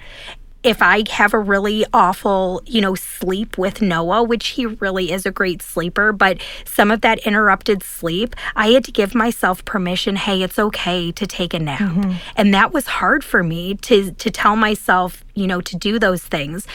If 0.62 0.82
I 0.82 1.04
have 1.10 1.34
a 1.34 1.40
really 1.40 1.86
awful, 1.94 2.62
you 2.66 2.82
know, 2.82 2.96
sleep 2.96 3.58
with 3.58 3.82
Noah, 3.82 4.24
which 4.24 4.48
he 4.48 4.66
really 4.66 5.12
is 5.12 5.26
a 5.26 5.32
great 5.32 5.62
sleeper, 5.62 6.12
but 6.12 6.42
some 6.66 6.92
of 6.92 7.02
that 7.02 7.20
interrupted 7.20 7.82
sleep, 7.82 8.36
I 8.56 8.70
had 8.70 8.84
to 8.86 8.92
give 8.92 9.16
myself 9.16 9.64
permission, 9.64 10.18
hey, 10.18 10.44
it's 10.44 10.60
okay 10.60 11.12
to 11.14 11.26
take 11.26 11.54
a 11.54 11.60
nap. 11.60 11.80
Mm-hmm. 11.80 12.14
And 12.36 12.54
that 12.54 12.74
was 12.74 12.88
hard 12.88 13.24
for 13.24 13.42
me 13.42 13.76
to 13.76 14.12
to 14.12 14.30
tell 14.30 14.56
myself, 14.56 15.24
you 15.34 15.48
know, 15.48 15.62
to 15.62 15.78
do 15.78 15.98
those 15.98 16.24
things. 16.24 16.68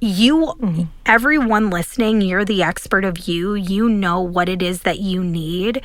You 0.00 0.54
mm-hmm. 0.60 0.82
everyone 1.06 1.70
listening 1.70 2.20
you're 2.22 2.44
the 2.44 2.62
expert 2.62 3.04
of 3.04 3.28
you. 3.28 3.54
You 3.54 3.88
know 3.88 4.20
what 4.20 4.48
it 4.48 4.62
is 4.62 4.82
that 4.82 5.00
you 5.00 5.22
need 5.24 5.82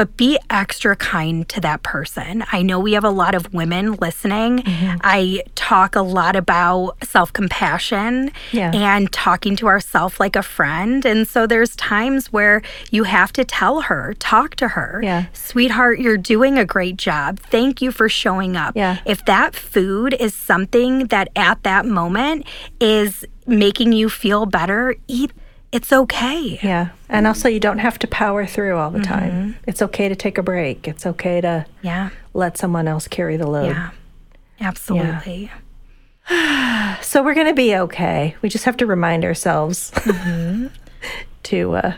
but 0.00 0.16
be 0.16 0.38
extra 0.48 0.96
kind 0.96 1.46
to 1.46 1.60
that 1.60 1.82
person. 1.82 2.42
I 2.52 2.62
know 2.62 2.80
we 2.80 2.94
have 2.94 3.04
a 3.04 3.10
lot 3.10 3.34
of 3.34 3.52
women 3.52 3.96
listening. 3.96 4.60
Mm-hmm. 4.60 4.96
I 5.02 5.42
talk 5.56 5.94
a 5.94 6.00
lot 6.00 6.36
about 6.36 6.96
self 7.04 7.34
compassion 7.34 8.32
Yeah. 8.50 8.70
and 8.72 9.12
talking 9.12 9.56
to 9.56 9.66
ourselves 9.66 10.18
like 10.18 10.36
a 10.36 10.42
friend. 10.42 11.04
And 11.04 11.28
so 11.28 11.46
there's 11.46 11.76
times 11.76 12.32
where 12.32 12.62
you 12.90 13.04
have 13.04 13.30
to 13.34 13.44
tell 13.44 13.82
her, 13.82 14.14
talk 14.18 14.54
to 14.56 14.68
her, 14.68 15.00
Yeah. 15.02 15.26
sweetheart, 15.34 15.98
you're 16.00 16.16
doing 16.16 16.56
a 16.58 16.64
great 16.64 16.96
job. 16.96 17.38
Thank 17.38 17.82
you 17.82 17.92
for 17.92 18.08
showing 18.08 18.56
up. 18.56 18.72
Yeah. 18.74 19.00
If 19.04 19.26
that 19.26 19.54
food 19.54 20.14
is 20.18 20.32
something 20.32 21.08
that 21.08 21.28
at 21.36 21.62
that 21.64 21.84
moment 21.84 22.46
is 22.80 23.26
making 23.46 23.92
you 23.92 24.08
feel 24.08 24.46
better, 24.46 24.94
eat. 25.08 25.30
It's 25.72 25.92
okay. 25.92 26.58
Yeah. 26.62 26.88
And 27.08 27.26
also, 27.26 27.48
you 27.48 27.60
don't 27.60 27.78
have 27.78 27.98
to 28.00 28.08
power 28.08 28.44
through 28.46 28.76
all 28.76 28.90
the 28.90 28.98
Mm-hmm. 28.98 29.12
time. 29.12 29.56
It's 29.66 29.80
okay 29.82 30.08
to 30.08 30.16
take 30.16 30.36
a 30.38 30.42
break. 30.42 30.88
It's 30.88 31.06
okay 31.06 31.40
to 31.40 31.64
Yeah. 31.82 32.10
let 32.34 32.58
someone 32.58 32.88
else 32.88 33.06
carry 33.08 33.36
the 33.36 33.46
load. 33.46 33.66
Yeah. 33.76 33.90
Absolutely. 34.60 35.50
So 37.02 37.22
we're 37.24 37.34
going 37.34 37.48
to 37.48 37.54
be 37.54 37.74
okay. 37.74 38.36
We 38.42 38.48
just 38.48 38.64
have 38.64 38.76
to 38.78 38.86
remind 38.86 39.24
ourselves 39.24 39.90
Mm-hmm. 39.94 40.66
to 41.44 41.72
uh, 41.74 41.92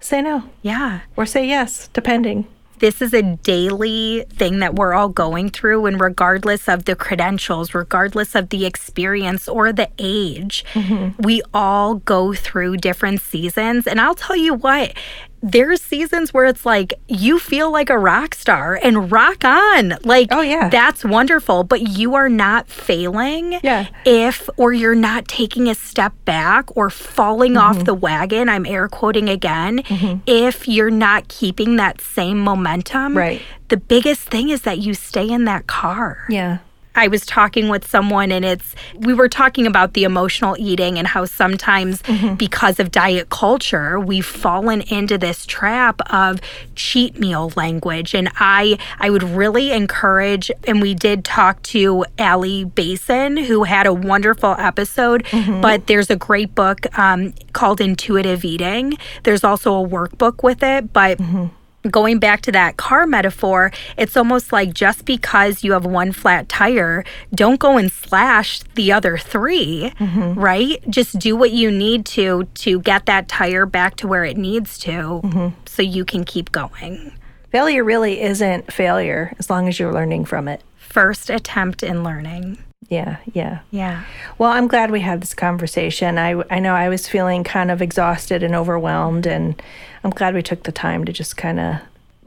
say 0.00 0.20
no 0.20 0.44
Yeah. 0.62 1.00
or 1.16 1.24
say 1.26 1.46
yes, 1.46 1.88
depending. 1.94 2.46
This 2.82 3.00
is 3.00 3.14
a 3.14 3.22
daily 3.22 4.24
thing 4.28 4.58
that 4.58 4.74
we're 4.74 4.92
all 4.92 5.08
going 5.08 5.50
through, 5.50 5.86
and 5.86 6.00
regardless 6.00 6.68
of 6.68 6.84
the 6.84 6.96
credentials, 6.96 7.76
regardless 7.76 8.34
of 8.34 8.48
the 8.48 8.66
experience 8.66 9.46
or 9.46 9.72
the 9.72 9.88
age, 10.00 10.64
mm-hmm. 10.72 11.22
we 11.22 11.42
all 11.54 11.94
go 11.94 12.34
through 12.34 12.78
different 12.78 13.20
seasons. 13.20 13.86
And 13.86 14.00
I'll 14.00 14.16
tell 14.16 14.34
you 14.34 14.54
what, 14.54 14.94
there's 15.42 15.82
seasons 15.82 16.32
where 16.32 16.44
it's 16.44 16.64
like 16.64 16.94
you 17.08 17.38
feel 17.38 17.72
like 17.72 17.90
a 17.90 17.98
rock 17.98 18.34
star 18.34 18.78
and 18.82 19.10
rock 19.10 19.44
on. 19.44 19.94
Like, 20.04 20.28
Oh, 20.30 20.40
yeah. 20.40 20.68
that's 20.68 21.04
wonderful, 21.04 21.64
but 21.64 21.82
you 21.82 22.14
are 22.14 22.28
not 22.28 22.68
failing 22.68 23.58
Yeah. 23.62 23.88
if 24.04 24.48
or 24.56 24.72
you're 24.72 24.94
not 24.94 25.26
taking 25.28 25.68
a 25.68 25.74
step 25.74 26.12
back 26.24 26.74
or 26.76 26.90
falling 26.90 27.54
Mm-hmm. 27.54 27.78
off 27.80 27.84
the 27.84 27.94
wagon 27.94 28.48
i'm 28.48 28.64
air 28.66 28.88
quoting 28.88 29.28
again 29.28 29.82
if 30.26 30.68
you're 30.68 30.90
not 30.90 31.26
keeping 31.28 31.76
that 31.76 32.00
same 32.00 32.38
momentum 32.38 33.16
Right. 33.16 33.42
the 33.68 33.76
biggest 33.76 34.22
thing 34.22 34.48
is 34.50 34.62
that 34.62 34.78
you 34.78 34.94
stay 34.94 35.28
in 35.28 35.44
that 35.46 35.66
car 35.66 36.24
Yeah. 36.28 36.58
I 36.94 37.08
was 37.08 37.24
talking 37.24 37.68
with 37.68 37.86
someone 37.86 38.30
and 38.32 38.44
it's 38.44 38.74
we 38.96 39.14
were 39.14 39.28
talking 39.28 39.66
about 39.66 39.94
the 39.94 40.04
emotional 40.04 40.56
eating 40.58 40.98
and 40.98 41.06
how 41.06 41.24
sometimes 41.24 42.02
mm-hmm. 42.02 42.34
because 42.34 42.78
of 42.78 42.90
diet 42.90 43.30
culture 43.30 43.98
we've 43.98 44.26
fallen 44.26 44.82
into 44.82 45.18
this 45.18 45.46
trap 45.46 46.00
of 46.12 46.40
cheat 46.74 47.18
meal 47.18 47.52
language. 47.56 48.14
And 48.14 48.30
I 48.36 48.78
I 48.98 49.10
would 49.10 49.22
really 49.22 49.72
encourage 49.72 50.50
and 50.66 50.82
we 50.82 50.94
did 50.94 51.24
talk 51.24 51.62
to 51.62 52.04
Allie 52.18 52.64
Basin 52.64 53.36
who 53.36 53.64
had 53.64 53.86
a 53.86 53.92
wonderful 53.92 54.54
episode 54.58 55.24
mm-hmm. 55.24 55.60
but 55.60 55.86
there's 55.86 56.10
a 56.10 56.16
great 56.16 56.54
book 56.54 56.86
um, 56.98 57.32
called 57.52 57.80
Intuitive 57.80 58.44
Eating. 58.44 58.98
There's 59.22 59.44
also 59.44 59.82
a 59.82 59.88
workbook 59.88 60.42
with 60.42 60.62
it 60.62 60.92
but 60.92 61.18
mm-hmm. 61.18 61.46
Going 61.90 62.18
back 62.18 62.42
to 62.42 62.52
that 62.52 62.76
car 62.76 63.06
metaphor, 63.06 63.72
it's 63.96 64.16
almost 64.16 64.52
like 64.52 64.72
just 64.72 65.04
because 65.04 65.64
you 65.64 65.72
have 65.72 65.84
one 65.84 66.12
flat 66.12 66.48
tire, 66.48 67.04
don't 67.34 67.58
go 67.58 67.76
and 67.76 67.90
slash 67.90 68.60
the 68.74 68.92
other 68.92 69.16
3 69.18 69.92
Mm-hmm. 69.98 70.38
right? 70.40 70.82
Just 70.90 71.18
do 71.18 71.34
what 71.36 71.50
you 71.52 71.70
need 71.70 72.04
to 72.06 72.44
to 72.54 72.80
get 72.80 73.06
that 73.06 73.28
tire 73.28 73.66
back 73.66 73.96
to 73.96 74.06
where 74.06 74.24
it 74.24 74.36
needs 74.36 74.78
to 74.78 74.90
Mm-hmm. 74.92 75.48
so 75.66 75.82
you 75.82 76.04
can 76.04 76.24
keep 76.24 76.52
going. 76.52 77.12
Failure 77.50 77.84
really 77.84 78.20
isn't 78.22 78.72
failure 78.72 79.34
as 79.38 79.50
long 79.50 79.68
as 79.68 79.78
you're 79.78 79.92
learning 79.92 80.24
from 80.24 80.48
it. 80.48 80.62
First 80.78 81.28
attempt 81.30 81.82
in 81.82 82.02
learning. 82.02 82.58
Yeah, 82.92 83.16
yeah. 83.32 83.60
Yeah. 83.70 84.04
Well, 84.36 84.50
I'm 84.50 84.68
glad 84.68 84.90
we 84.90 85.00
had 85.00 85.22
this 85.22 85.32
conversation. 85.32 86.18
I, 86.18 86.42
I 86.50 86.58
know 86.58 86.74
I 86.74 86.90
was 86.90 87.08
feeling 87.08 87.42
kind 87.42 87.70
of 87.70 87.80
exhausted 87.80 88.42
and 88.42 88.54
overwhelmed, 88.54 89.26
and 89.26 89.60
I'm 90.04 90.10
glad 90.10 90.34
we 90.34 90.42
took 90.42 90.64
the 90.64 90.72
time 90.72 91.06
to 91.06 91.12
just 91.12 91.38
kind 91.38 91.58
of 91.58 91.76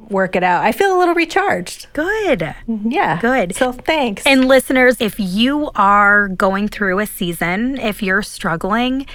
work 0.10 0.36
it 0.36 0.42
out. 0.42 0.64
I 0.64 0.72
feel 0.72 0.98
a 0.98 0.98
little 0.98 1.14
recharged. 1.14 1.86
Good. 1.94 2.40
Mm-hmm. 2.40 2.90
Yeah. 2.90 3.22
Good. 3.22 3.56
So 3.56 3.74
thanks. 3.74 4.24
And 4.26 4.48
listeners, 4.48 5.02
if 5.02 5.20
you 5.20 5.70
are 5.76 6.30
going 6.30 6.68
through 6.68 6.98
a 6.98 7.06
season, 7.06 7.78
if 7.78 8.02
you're 8.02 8.24
struggling, 8.24 9.06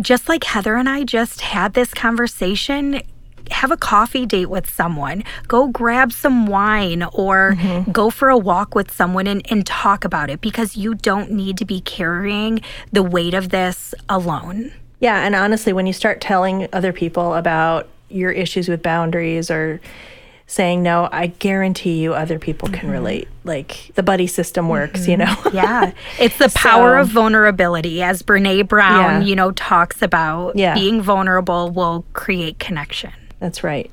just 0.00 0.28
like 0.28 0.42
Heather 0.42 0.74
and 0.74 0.88
I 0.88 1.04
just 1.04 1.42
had 1.42 1.74
this 1.74 1.94
conversation, 1.94 3.02
have 3.50 3.70
a 3.70 3.76
coffee 3.76 4.26
date 4.26 4.50
with 4.50 4.68
someone. 4.68 5.24
Go 5.46 5.68
grab 5.68 6.12
some 6.12 6.46
wine 6.46 7.02
or 7.12 7.54
mm-hmm. 7.56 7.90
go 7.90 8.10
for 8.10 8.28
a 8.28 8.38
walk 8.38 8.74
with 8.74 8.90
someone 8.92 9.26
and, 9.26 9.42
and 9.50 9.66
talk 9.66 10.04
about 10.04 10.30
it 10.30 10.40
because 10.40 10.76
you 10.76 10.94
don't 10.94 11.30
need 11.30 11.58
to 11.58 11.64
be 11.64 11.80
carrying 11.80 12.60
the 12.92 13.02
weight 13.02 13.34
of 13.34 13.50
this 13.50 13.94
alone. 14.08 14.72
yeah. 15.00 15.24
And 15.24 15.34
honestly, 15.34 15.72
when 15.72 15.86
you 15.86 15.92
start 15.92 16.20
telling 16.20 16.68
other 16.72 16.92
people 16.92 17.34
about 17.34 17.88
your 18.08 18.30
issues 18.30 18.68
with 18.68 18.82
boundaries 18.82 19.50
or 19.50 19.80
saying 20.46 20.82
no, 20.82 21.10
I 21.12 21.26
guarantee 21.26 21.98
you 22.00 22.14
other 22.14 22.38
people 22.38 22.68
can 22.68 22.84
mm-hmm. 22.84 22.90
relate. 22.90 23.28
Like 23.44 23.90
the 23.94 24.02
buddy 24.02 24.26
system 24.26 24.68
works, 24.68 25.06
you 25.06 25.16
mm-hmm. 25.16 25.44
know? 25.44 25.50
Yeah. 25.52 25.92
It's 26.18 26.38
the 26.38 26.48
power 26.54 26.96
So- 26.96 27.02
of 27.02 27.08
vulnerability, 27.08 28.02
as 28.02 28.22
Brene 28.22 28.66
Brown, 28.66 29.20
Yeah. 29.22 29.28
you 29.28 29.36
know, 29.36 29.52
talks 29.52 30.00
about. 30.00 30.56
Yeah. 30.56 30.74
Being 30.74 31.02
vulnerable 31.02 31.70
will 31.70 32.04
create 32.14 32.58
connection. 32.58 33.12
That's 33.40 33.62
right. 33.62 33.90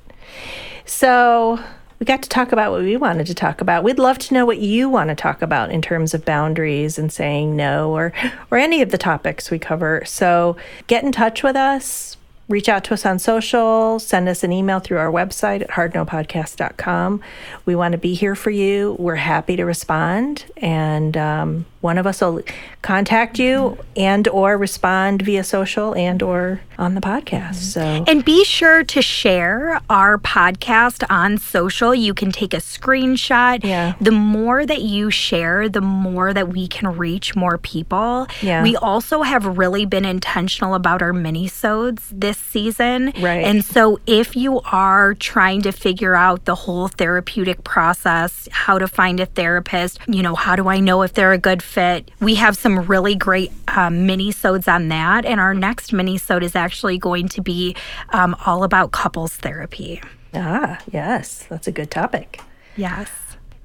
So 0.85 1.59
we 1.99 2.05
got 2.05 2.21
to 2.23 2.29
talk 2.29 2.51
about 2.51 2.71
what 2.71 2.81
we 2.81 2.97
wanted 2.97 3.27
to 3.27 3.33
talk 3.33 3.61
about. 3.61 3.83
We'd 3.83 3.99
love 3.99 4.17
to 4.19 4.33
know 4.33 4.45
what 4.45 4.59
you 4.59 4.89
want 4.89 5.09
to 5.09 5.15
talk 5.15 5.41
about 5.41 5.71
in 5.71 5.81
terms 5.81 6.13
of 6.13 6.25
boundaries 6.25 6.99
and 6.99 7.11
saying 7.11 7.55
no 7.55 7.91
or 7.91 8.11
or 8.51 8.57
any 8.57 8.81
of 8.81 8.91
the 8.91 8.97
topics 8.97 9.49
we 9.49 9.59
cover. 9.59 10.03
So 10.05 10.57
get 10.87 11.03
in 11.03 11.11
touch 11.11 11.41
with 11.41 11.55
us. 11.55 12.14
Reach 12.47 12.69
out 12.69 12.83
to 12.85 12.93
us 12.93 13.05
on 13.07 13.17
social, 13.17 13.97
send 13.97 14.29
us 14.29 14.43
an 14.43 14.51
email 14.51 14.79
through 14.79 14.99
our 14.99 15.11
website 15.11 15.61
at 15.61 15.69
hardnopodcast.com. 15.69 17.21
We 17.65 17.75
want 17.75 17.93
to 17.93 17.97
be 17.97 18.13
here 18.13 18.35
for 18.35 18.51
you. 18.51 18.95
We're 18.99 19.15
happy 19.15 19.55
to 19.55 19.63
respond, 19.65 20.45
and 20.57 21.17
um, 21.17 21.65
one 21.81 21.97
of 21.97 22.05
us 22.05 22.21
will 22.21 22.41
contact 22.81 23.39
you 23.39 23.77
and 23.95 24.27
or 24.27 24.57
respond 24.57 25.21
via 25.23 25.43
social 25.43 25.95
and 25.95 26.21
or 26.21 26.61
on 26.77 26.93
the 26.93 27.01
podcast. 27.01 27.55
So 27.55 28.03
And 28.07 28.25
be 28.25 28.43
sure 28.43 28.83
to 28.83 29.01
share 29.01 29.79
our 29.89 30.17
podcast 30.17 31.03
on 31.09 31.37
social. 31.37 31.95
You 31.95 32.13
can 32.13 32.31
take 32.31 32.53
a 32.53 32.57
screenshot. 32.57 33.63
Yeah. 33.63 33.95
The 34.01 34.11
more 34.11 34.65
that 34.65 34.81
you 34.81 35.09
share, 35.09 35.69
the 35.69 35.81
more 35.81 36.33
that 36.33 36.49
we 36.49 36.67
can 36.67 36.97
reach 36.97 37.35
more 37.35 37.57
people. 37.57 38.27
Yeah. 38.41 38.63
We 38.63 38.75
also 38.75 39.21
have 39.21 39.57
really 39.57 39.85
been 39.85 40.05
intentional 40.05 40.73
about 40.73 41.01
our 41.01 41.13
mini-sodes 41.13 42.09
this 42.11 42.34
season. 42.35 43.13
Right. 43.19 43.43
And 43.43 43.63
so 43.63 43.99
if 44.05 44.35
you 44.35 44.61
are 44.61 45.13
trying 45.15 45.61
to 45.63 45.71
figure 45.71 46.15
out 46.15 46.45
the 46.45 46.55
whole 46.55 46.87
therapeutic 46.87 47.63
process, 47.63 48.47
how 48.51 48.77
to 48.77 48.87
find 48.87 49.19
a 49.19 49.25
therapist, 49.25 49.99
you 50.07 50.21
know, 50.21 50.35
how 50.35 50.55
do 50.55 50.67
I 50.67 50.79
know 50.79 51.01
if 51.01 51.13
they're 51.13 51.31
a 51.31 51.37
good 51.37 51.63
fit? 51.63 52.11
We 52.19 52.35
have 52.35 52.57
some 52.57 52.79
really 52.85 53.15
great 53.15 53.51
um, 53.67 54.05
mini-sodes 54.05 54.67
on 54.67 54.89
that. 54.89 55.25
And 55.25 55.39
our 55.39 55.53
next 55.53 55.93
mini-sode 55.93 56.43
is 56.43 56.55
actually 56.55 56.97
going 56.97 57.27
to 57.29 57.41
be 57.41 57.75
um, 58.09 58.35
all 58.45 58.63
about 58.63 58.91
couples 58.91 59.35
therapy. 59.35 60.01
Ah, 60.33 60.79
yes, 60.91 61.45
that's 61.49 61.67
a 61.67 61.71
good 61.71 61.89
topic. 61.89 62.41
Yes. 62.75 63.09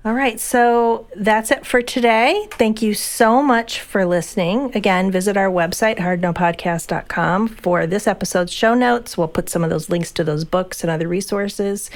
All 0.03 0.15
right, 0.15 0.41
so 0.41 1.09
that's 1.15 1.51
it 1.51 1.67
for 1.67 1.83
today. 1.83 2.47
Thank 2.53 2.81
you 2.81 2.95
so 2.95 3.43
much 3.43 3.81
for 3.81 4.07
listening. 4.07 4.75
Again, 4.75 5.11
visit 5.11 5.37
our 5.37 5.51
website, 5.51 5.99
hardnopodcast.com, 5.99 7.49
for 7.49 7.87
this 7.87 8.07
episode's 8.07 8.51
show 8.51 8.73
notes. 8.73 9.19
We'll 9.19 9.29
put 9.29 9.51
some 9.51 9.63
of 9.63 9.69
those 9.69 9.91
links 9.91 10.11
to 10.13 10.25
those 10.25 10.47
books 10.47 10.83
and 10.83 10.91
other 10.91 11.07
resources. 11.07 11.91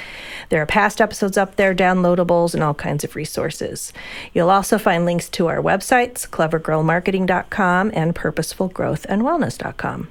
There 0.49 0.61
are 0.61 0.67
past 0.67 1.01
episodes 1.01 1.35
up 1.35 1.55
there, 1.55 1.73
downloadables, 1.73 2.53
and 2.53 2.61
all 2.61 2.75
kinds 2.75 3.03
of 3.03 3.15
resources. 3.15 3.91
You'll 4.35 4.51
also 4.51 4.77
find 4.77 5.03
links 5.03 5.27
to 5.29 5.47
our 5.47 5.63
websites, 5.63 6.29
clevergirlmarketing.com 6.29 7.91
and 7.95 8.13
purposefulgrowthandwellness.com. 8.13 10.09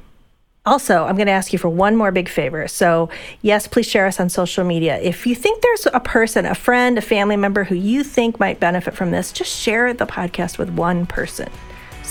Also, 0.67 1.05
I'm 1.05 1.17
going 1.17 1.27
to 1.27 1.33
ask 1.33 1.53
you 1.53 1.59
for 1.59 1.69
one 1.69 1.95
more 1.95 2.11
big 2.11 2.27
favor. 2.27 2.67
So, 2.69 3.11
yes, 3.43 3.67
please 3.67 3.87
share 3.87 4.07
us 4.07 4.19
on 4.19 4.31
social 4.31 4.65
media. 4.65 4.99
If 4.99 5.27
you 5.27 5.35
think 5.35 5.61
there's 5.61 5.87
a 5.93 6.01
person, 6.01 6.47
a 6.47 6.55
friend, 6.55 6.97
a 6.97 7.03
family 7.03 7.37
member 7.37 7.65
who 7.65 7.75
you 7.75 8.03
think 8.03 8.41
might 8.41 8.61
benefit 8.61 8.95
from 8.95 9.11
this, 9.11 9.31
just 9.31 9.55
share 9.55 9.93
the 9.93 10.07
podcast 10.07 10.57
with 10.57 10.71
one 10.71 11.05
person. 11.05 11.51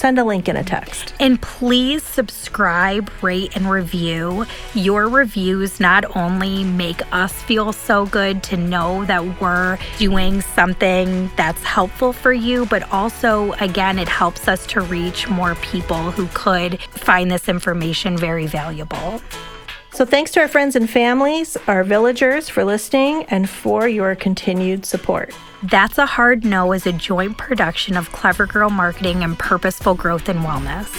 Send 0.04 0.20
a 0.20 0.26
link 0.26 0.50
in 0.50 0.58
a 0.58 0.66
text. 0.66 1.14
And 1.22 1.42
please 1.42 2.04
subscribe, 2.04 3.10
rate, 3.22 3.56
and 3.56 3.72
review. 3.72 4.46
Your 4.74 5.08
reviews 5.08 5.80
not 5.80 6.18
only 6.18 6.66
make 6.66 7.02
us 7.14 7.32
feel 7.44 7.72
so 7.72 8.06
good 8.08 8.44
to 8.44 8.58
know 8.58 9.06
that 9.06 9.40
we're 9.40 9.78
doing 10.00 10.42
something 10.42 11.32
that's 11.38 11.64
helpful 11.64 12.12
for 12.12 12.34
you, 12.34 12.66
but 12.66 12.84
also, 12.92 13.54
again, 13.62 13.98
it 13.98 14.10
helps 14.10 14.50
us 14.50 14.68
to 14.68 14.82
reach 14.82 15.30
more 15.30 15.56
people 15.56 16.12
who 16.12 16.28
could 16.34 16.82
find 16.82 17.32
this 17.32 17.48
information 17.48 18.18
very 18.18 18.46
valuable. 18.46 19.22
So, 19.94 20.04
thanks 20.04 20.32
to 20.32 20.42
our 20.42 20.50
friends 20.50 20.76
and 20.76 20.90
families, 20.90 21.56
our 21.66 21.86
villagers 21.86 22.50
for 22.50 22.66
listening, 22.66 23.24
and 23.30 23.50
for 23.50 23.88
your 23.88 24.16
continued 24.16 24.86
support. 24.86 25.34
That's 25.64 25.98
a 25.98 26.06
Hard 26.06 26.44
No 26.44 26.74
is 26.74 26.86
a 26.86 26.92
joint 26.92 27.38
production 27.38 27.96
of 27.96 28.12
Clever 28.12 28.46
Girl 28.46 28.70
Marketing 28.70 29.24
and 29.24 29.40
Purposeful 29.40 29.96
Growth 29.96 30.28
and 30.28 30.40
Wellness. 30.42 30.90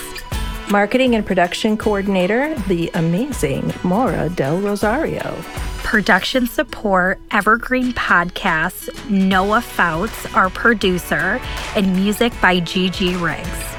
Marketing 0.70 1.14
and 1.14 1.26
production 1.26 1.76
coordinator, 1.76 2.54
the 2.66 2.90
amazing 2.94 3.74
Maura 3.82 4.30
Del 4.30 4.58
Rosario. 4.58 5.36
Production 5.82 6.46
support, 6.46 7.20
Evergreen 7.30 7.92
Podcasts, 7.92 8.88
Noah 9.10 9.60
Fouts, 9.60 10.34
our 10.34 10.48
producer, 10.48 11.38
and 11.76 11.94
music 11.94 12.32
by 12.40 12.58
Gigi 12.60 13.14
Riggs. 13.16 13.74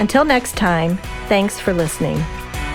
Until 0.00 0.26
next 0.26 0.54
time, 0.54 0.98
thanks 1.28 1.58
for 1.58 1.72
listening. 1.72 2.18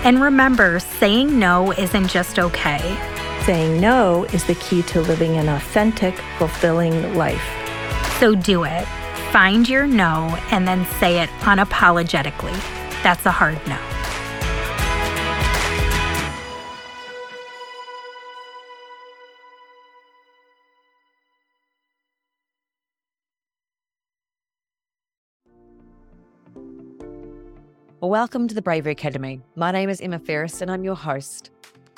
And 0.03 0.19
remember, 0.19 0.79
saying 0.79 1.37
no 1.37 1.71
isn't 1.73 2.07
just 2.07 2.39
okay. 2.39 3.10
Saying 3.45 3.81
no 3.81 4.25
is 4.25 4.43
the 4.43 4.53
key 4.53 4.83
to 4.83 5.01
living 5.01 5.37
an 5.37 5.49
authentic, 5.49 6.13
fulfilling 6.37 7.15
life. 7.15 7.41
So 8.19 8.35
do 8.35 8.65
it. 8.65 8.85
Find 9.31 9.67
your 9.67 9.87
no 9.87 10.37
and 10.51 10.67
then 10.67 10.85
say 10.99 11.23
it 11.23 11.29
unapologetically. 11.39 12.53
That's 13.01 13.25
a 13.25 13.31
hard 13.31 13.57
no. 13.67 13.79
Welcome 28.01 28.47
to 28.49 28.53
the 28.53 28.61
Bravery 28.61 28.91
Academy. 28.91 29.41
My 29.55 29.71
name 29.71 29.89
is 29.89 29.99
Emma 29.99 30.19
Ferris 30.19 30.61
and 30.61 30.69
I'm 30.69 30.83
your 30.83 30.95
host. 30.95 31.49